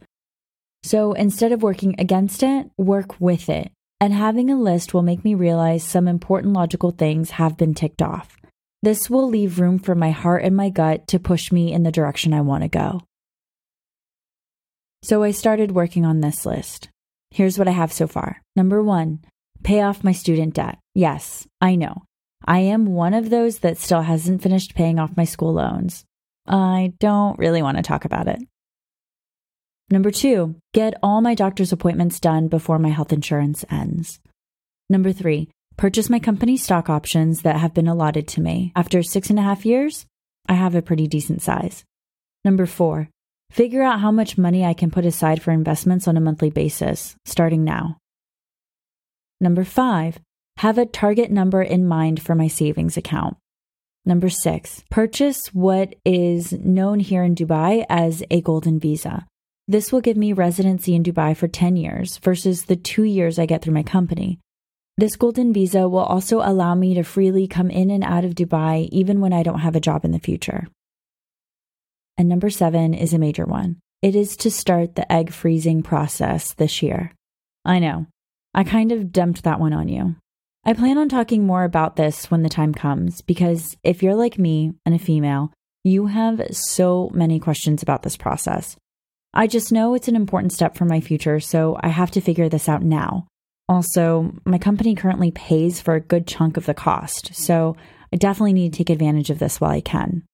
So 0.84 1.14
instead 1.14 1.52
of 1.52 1.62
working 1.62 1.96
against 1.98 2.42
it, 2.42 2.70
work 2.76 3.20
with 3.20 3.48
it 3.48 3.72
and 4.02 4.12
having 4.12 4.50
a 4.50 4.60
list 4.60 4.92
will 4.92 5.02
make 5.02 5.24
me 5.24 5.34
realize 5.34 5.84
some 5.84 6.08
important 6.08 6.54
logical 6.54 6.90
things 6.90 7.30
have 7.30 7.56
been 7.56 7.72
ticked 7.72 8.02
off. 8.02 8.36
This 8.82 9.08
will 9.08 9.28
leave 9.28 9.60
room 9.60 9.78
for 9.78 9.94
my 9.94 10.10
heart 10.10 10.42
and 10.42 10.56
my 10.56 10.68
gut 10.68 11.06
to 11.08 11.20
push 11.20 11.52
me 11.52 11.72
in 11.72 11.84
the 11.84 11.92
direction 11.92 12.34
I 12.34 12.40
want 12.40 12.64
to 12.64 12.68
go. 12.68 13.00
So 15.04 15.22
I 15.22 15.30
started 15.30 15.70
working 15.70 16.04
on 16.04 16.20
this 16.20 16.44
list. 16.44 16.88
Here's 17.30 17.58
what 17.58 17.68
I 17.68 17.72
have 17.72 17.92
so 17.92 18.06
far. 18.06 18.42
Number 18.56 18.82
one, 18.82 19.20
pay 19.62 19.82
off 19.82 20.04
my 20.04 20.12
student 20.12 20.54
debt. 20.54 20.78
Yes, 20.94 21.46
I 21.60 21.76
know. 21.76 22.02
I 22.44 22.58
am 22.60 22.86
one 22.86 23.14
of 23.14 23.30
those 23.30 23.60
that 23.60 23.78
still 23.78 24.02
hasn't 24.02 24.42
finished 24.42 24.74
paying 24.74 24.98
off 24.98 25.16
my 25.16 25.24
school 25.24 25.52
loans. 25.52 26.04
I 26.46 26.92
don't 26.98 27.38
really 27.38 27.62
want 27.62 27.76
to 27.76 27.82
talk 27.84 28.04
about 28.04 28.26
it. 28.26 28.40
Number 29.90 30.10
two, 30.10 30.56
get 30.72 30.94
all 31.02 31.20
my 31.20 31.34
doctor's 31.34 31.72
appointments 31.72 32.18
done 32.18 32.48
before 32.48 32.78
my 32.78 32.88
health 32.88 33.12
insurance 33.12 33.64
ends. 33.70 34.20
Number 34.90 35.12
three, 35.12 35.50
purchase 35.76 36.10
my 36.10 36.18
company 36.18 36.56
stock 36.56 36.88
options 36.88 37.42
that 37.42 37.56
have 37.56 37.74
been 37.74 37.88
allotted 37.88 38.28
to 38.28 38.40
me. 38.40 38.72
After 38.76 39.02
six 39.02 39.30
and 39.30 39.38
a 39.38 39.42
half 39.42 39.66
years, 39.66 40.06
I 40.46 40.54
have 40.54 40.74
a 40.74 40.82
pretty 40.82 41.06
decent 41.06 41.42
size. 41.42 41.84
Number 42.44 42.66
four, 42.66 43.08
figure 43.50 43.82
out 43.82 44.00
how 44.00 44.10
much 44.10 44.38
money 44.38 44.64
I 44.64 44.74
can 44.74 44.90
put 44.90 45.04
aside 45.04 45.40
for 45.40 45.50
investments 45.50 46.08
on 46.08 46.16
a 46.16 46.20
monthly 46.20 46.50
basis, 46.50 47.16
starting 47.24 47.64
now. 47.64 47.98
Number 49.40 49.64
five, 49.64 50.18
have 50.58 50.78
a 50.78 50.86
target 50.86 51.30
number 51.30 51.62
in 51.62 51.86
mind 51.86 52.22
for 52.22 52.34
my 52.34 52.48
savings 52.48 52.96
account. 52.96 53.36
Number 54.04 54.28
six, 54.28 54.84
purchase 54.90 55.46
what 55.52 55.94
is 56.04 56.52
known 56.52 56.98
here 57.00 57.22
in 57.22 57.34
Dubai 57.34 57.86
as 57.88 58.22
a 58.30 58.40
golden 58.40 58.80
visa. 58.80 59.26
This 59.68 59.92
will 59.92 60.00
give 60.00 60.16
me 60.16 60.32
residency 60.32 60.94
in 60.94 61.04
Dubai 61.04 61.36
for 61.36 61.46
10 61.46 61.76
years 61.76 62.18
versus 62.18 62.64
the 62.64 62.76
two 62.76 63.04
years 63.04 63.38
I 63.38 63.46
get 63.46 63.62
through 63.62 63.74
my 63.74 63.84
company. 63.84 64.40
This 64.98 65.16
golden 65.16 65.52
visa 65.52 65.88
will 65.88 66.00
also 66.00 66.38
allow 66.38 66.74
me 66.74 66.94
to 66.94 67.02
freely 67.02 67.46
come 67.46 67.70
in 67.70 67.90
and 67.90 68.04
out 68.04 68.24
of 68.24 68.34
Dubai 68.34 68.88
even 68.92 69.20
when 69.20 69.32
I 69.32 69.42
don't 69.42 69.60
have 69.60 69.76
a 69.76 69.80
job 69.80 70.04
in 70.04 70.12
the 70.12 70.18
future. 70.18 70.68
And 72.18 72.28
number 72.28 72.50
seven 72.50 72.94
is 72.94 73.14
a 73.14 73.18
major 73.18 73.44
one 73.44 73.78
it 74.02 74.16
is 74.16 74.36
to 74.38 74.50
start 74.50 74.96
the 74.96 75.10
egg 75.10 75.32
freezing 75.32 75.82
process 75.82 76.54
this 76.54 76.82
year. 76.82 77.12
I 77.64 77.78
know, 77.78 78.06
I 78.52 78.64
kind 78.64 78.90
of 78.90 79.12
dumped 79.12 79.44
that 79.44 79.60
one 79.60 79.72
on 79.72 79.88
you. 79.88 80.16
I 80.64 80.74
plan 80.74 80.98
on 80.98 81.08
talking 81.08 81.46
more 81.46 81.62
about 81.62 81.94
this 81.94 82.30
when 82.30 82.42
the 82.42 82.48
time 82.48 82.74
comes 82.74 83.20
because 83.22 83.76
if 83.84 84.02
you're 84.02 84.16
like 84.16 84.38
me 84.38 84.74
and 84.84 84.94
a 84.94 84.98
female, 84.98 85.52
you 85.84 86.06
have 86.06 86.42
so 86.50 87.10
many 87.14 87.38
questions 87.38 87.82
about 87.82 88.02
this 88.02 88.16
process. 88.16 88.76
I 89.32 89.46
just 89.46 89.72
know 89.72 89.94
it's 89.94 90.08
an 90.08 90.16
important 90.16 90.52
step 90.52 90.76
for 90.76 90.84
my 90.84 91.00
future, 91.00 91.40
so 91.40 91.78
I 91.80 91.88
have 91.88 92.10
to 92.12 92.20
figure 92.20 92.48
this 92.48 92.68
out 92.68 92.82
now. 92.82 93.26
Also, 93.72 94.34
my 94.44 94.58
company 94.58 94.94
currently 94.94 95.30
pays 95.30 95.80
for 95.80 95.94
a 95.94 96.00
good 96.00 96.26
chunk 96.26 96.58
of 96.58 96.66
the 96.66 96.74
cost, 96.74 97.34
so 97.34 97.74
I 98.12 98.16
definitely 98.16 98.52
need 98.52 98.74
to 98.74 98.76
take 98.76 98.90
advantage 98.90 99.30
of 99.30 99.38
this 99.38 99.62
while 99.62 99.70
I 99.70 99.80
can. 99.80 100.24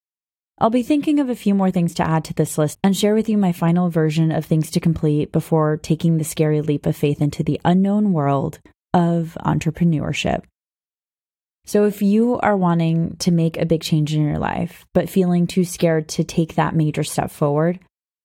I'll 0.57 0.69
be 0.69 0.83
thinking 0.83 1.21
of 1.21 1.29
a 1.29 1.37
few 1.37 1.55
more 1.55 1.71
things 1.71 1.93
to 1.93 2.03
add 2.05 2.25
to 2.25 2.33
this 2.33 2.57
list 2.57 2.77
and 2.83 2.97
share 2.97 3.15
with 3.15 3.29
you 3.29 3.37
my 3.37 3.53
final 3.53 3.89
version 3.89 4.33
of 4.33 4.43
things 4.43 4.69
to 4.71 4.81
complete 4.81 5.31
before 5.31 5.77
taking 5.77 6.17
the 6.17 6.25
scary 6.25 6.59
leap 6.59 6.85
of 6.85 6.97
faith 6.97 7.21
into 7.21 7.41
the 7.41 7.61
unknown 7.63 8.11
world 8.11 8.59
of 8.93 9.37
entrepreneurship. 9.45 10.43
So, 11.63 11.85
if 11.85 12.01
you 12.01 12.37
are 12.39 12.57
wanting 12.57 13.15
to 13.19 13.31
make 13.31 13.55
a 13.55 13.65
big 13.65 13.81
change 13.81 14.13
in 14.13 14.21
your 14.21 14.37
life, 14.37 14.85
but 14.93 15.09
feeling 15.09 15.47
too 15.47 15.63
scared 15.63 16.09
to 16.09 16.25
take 16.25 16.55
that 16.55 16.75
major 16.75 17.05
step 17.05 17.31
forward, 17.31 17.79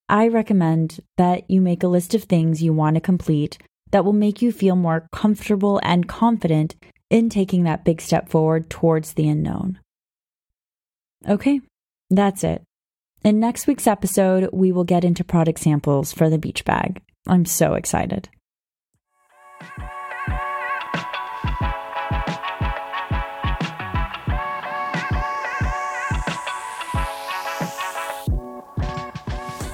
I 0.09 0.27
recommend 0.27 0.99
that 1.19 1.49
you 1.49 1.61
make 1.61 1.85
a 1.85 1.89
list 1.89 2.15
of 2.15 2.25
things 2.25 2.65
you 2.65 2.73
want 2.73 2.97
to 2.97 3.01
complete 3.01 3.59
that 3.95 4.05
will 4.05 4.13
make 4.13 4.43
you 4.43 4.51
feel 4.51 4.75
more 4.75 5.07
comfortable 5.13 5.81
and 5.85 6.09
confident 6.09 6.75
in 7.11 7.31
taking 7.31 7.63
that 7.63 7.85
big 7.85 8.01
step 8.01 8.29
forward 8.29 8.69
towards 8.69 9.13
the 9.13 9.29
unknown. 9.29 9.79
Okay, 11.29 11.61
that's 12.11 12.43
it. 12.43 12.65
In 13.23 13.39
next 13.39 13.69
week's 13.69 13.87
episode, 13.87 14.51
we 14.53 14.73
will 14.73 14.83
get 14.83 15.05
into 15.05 15.23
product 15.23 15.61
samples 15.61 16.13
for 16.13 16.29
the 16.29 16.39
beach 16.39 16.65
bag. 16.65 17.03
I'm 17.29 17.45
so 17.45 17.75
excited. 17.75 18.29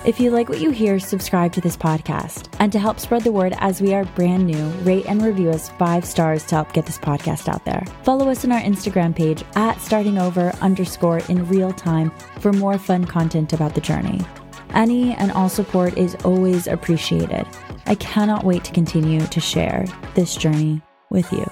If 0.02 0.18
you 0.18 0.30
like 0.30 0.48
what 0.48 0.60
you 0.60 0.70
hear, 0.70 0.98
subscribe 0.98 1.52
to 1.52 1.60
this 1.60 1.76
podcast. 1.76 2.48
And 2.58 2.72
to 2.72 2.78
help 2.78 2.98
spread 2.98 3.22
the 3.22 3.32
word 3.32 3.52
as 3.58 3.82
we 3.82 3.92
are 3.92 4.06
brand 4.06 4.46
new, 4.46 4.66
rate 4.82 5.04
and 5.04 5.20
review 5.20 5.50
us 5.50 5.68
five 5.68 6.06
stars 6.06 6.42
to 6.46 6.54
help 6.54 6.72
get 6.72 6.86
this 6.86 6.96
podcast 6.96 7.48
out 7.48 7.66
there. 7.66 7.84
Follow 8.02 8.30
us 8.30 8.42
on 8.42 8.52
our 8.52 8.62
Instagram 8.62 9.14
page 9.14 9.42
at 9.56 9.76
startingover 9.76 10.58
underscore 10.62 11.18
in 11.28 11.46
real 11.48 11.70
time 11.70 12.10
for 12.38 12.50
more 12.50 12.78
fun 12.78 13.04
content 13.04 13.52
about 13.52 13.74
the 13.74 13.80
journey. 13.82 14.22
Any 14.70 15.12
and 15.16 15.32
all 15.32 15.50
support 15.50 15.98
is 15.98 16.14
always 16.24 16.66
appreciated. 16.66 17.46
I 17.84 17.94
cannot 17.96 18.44
wait 18.44 18.64
to 18.64 18.72
continue 18.72 19.20
to 19.26 19.40
share 19.40 19.84
this 20.14 20.34
journey 20.34 20.80
with 21.10 21.30
you. 21.30 21.44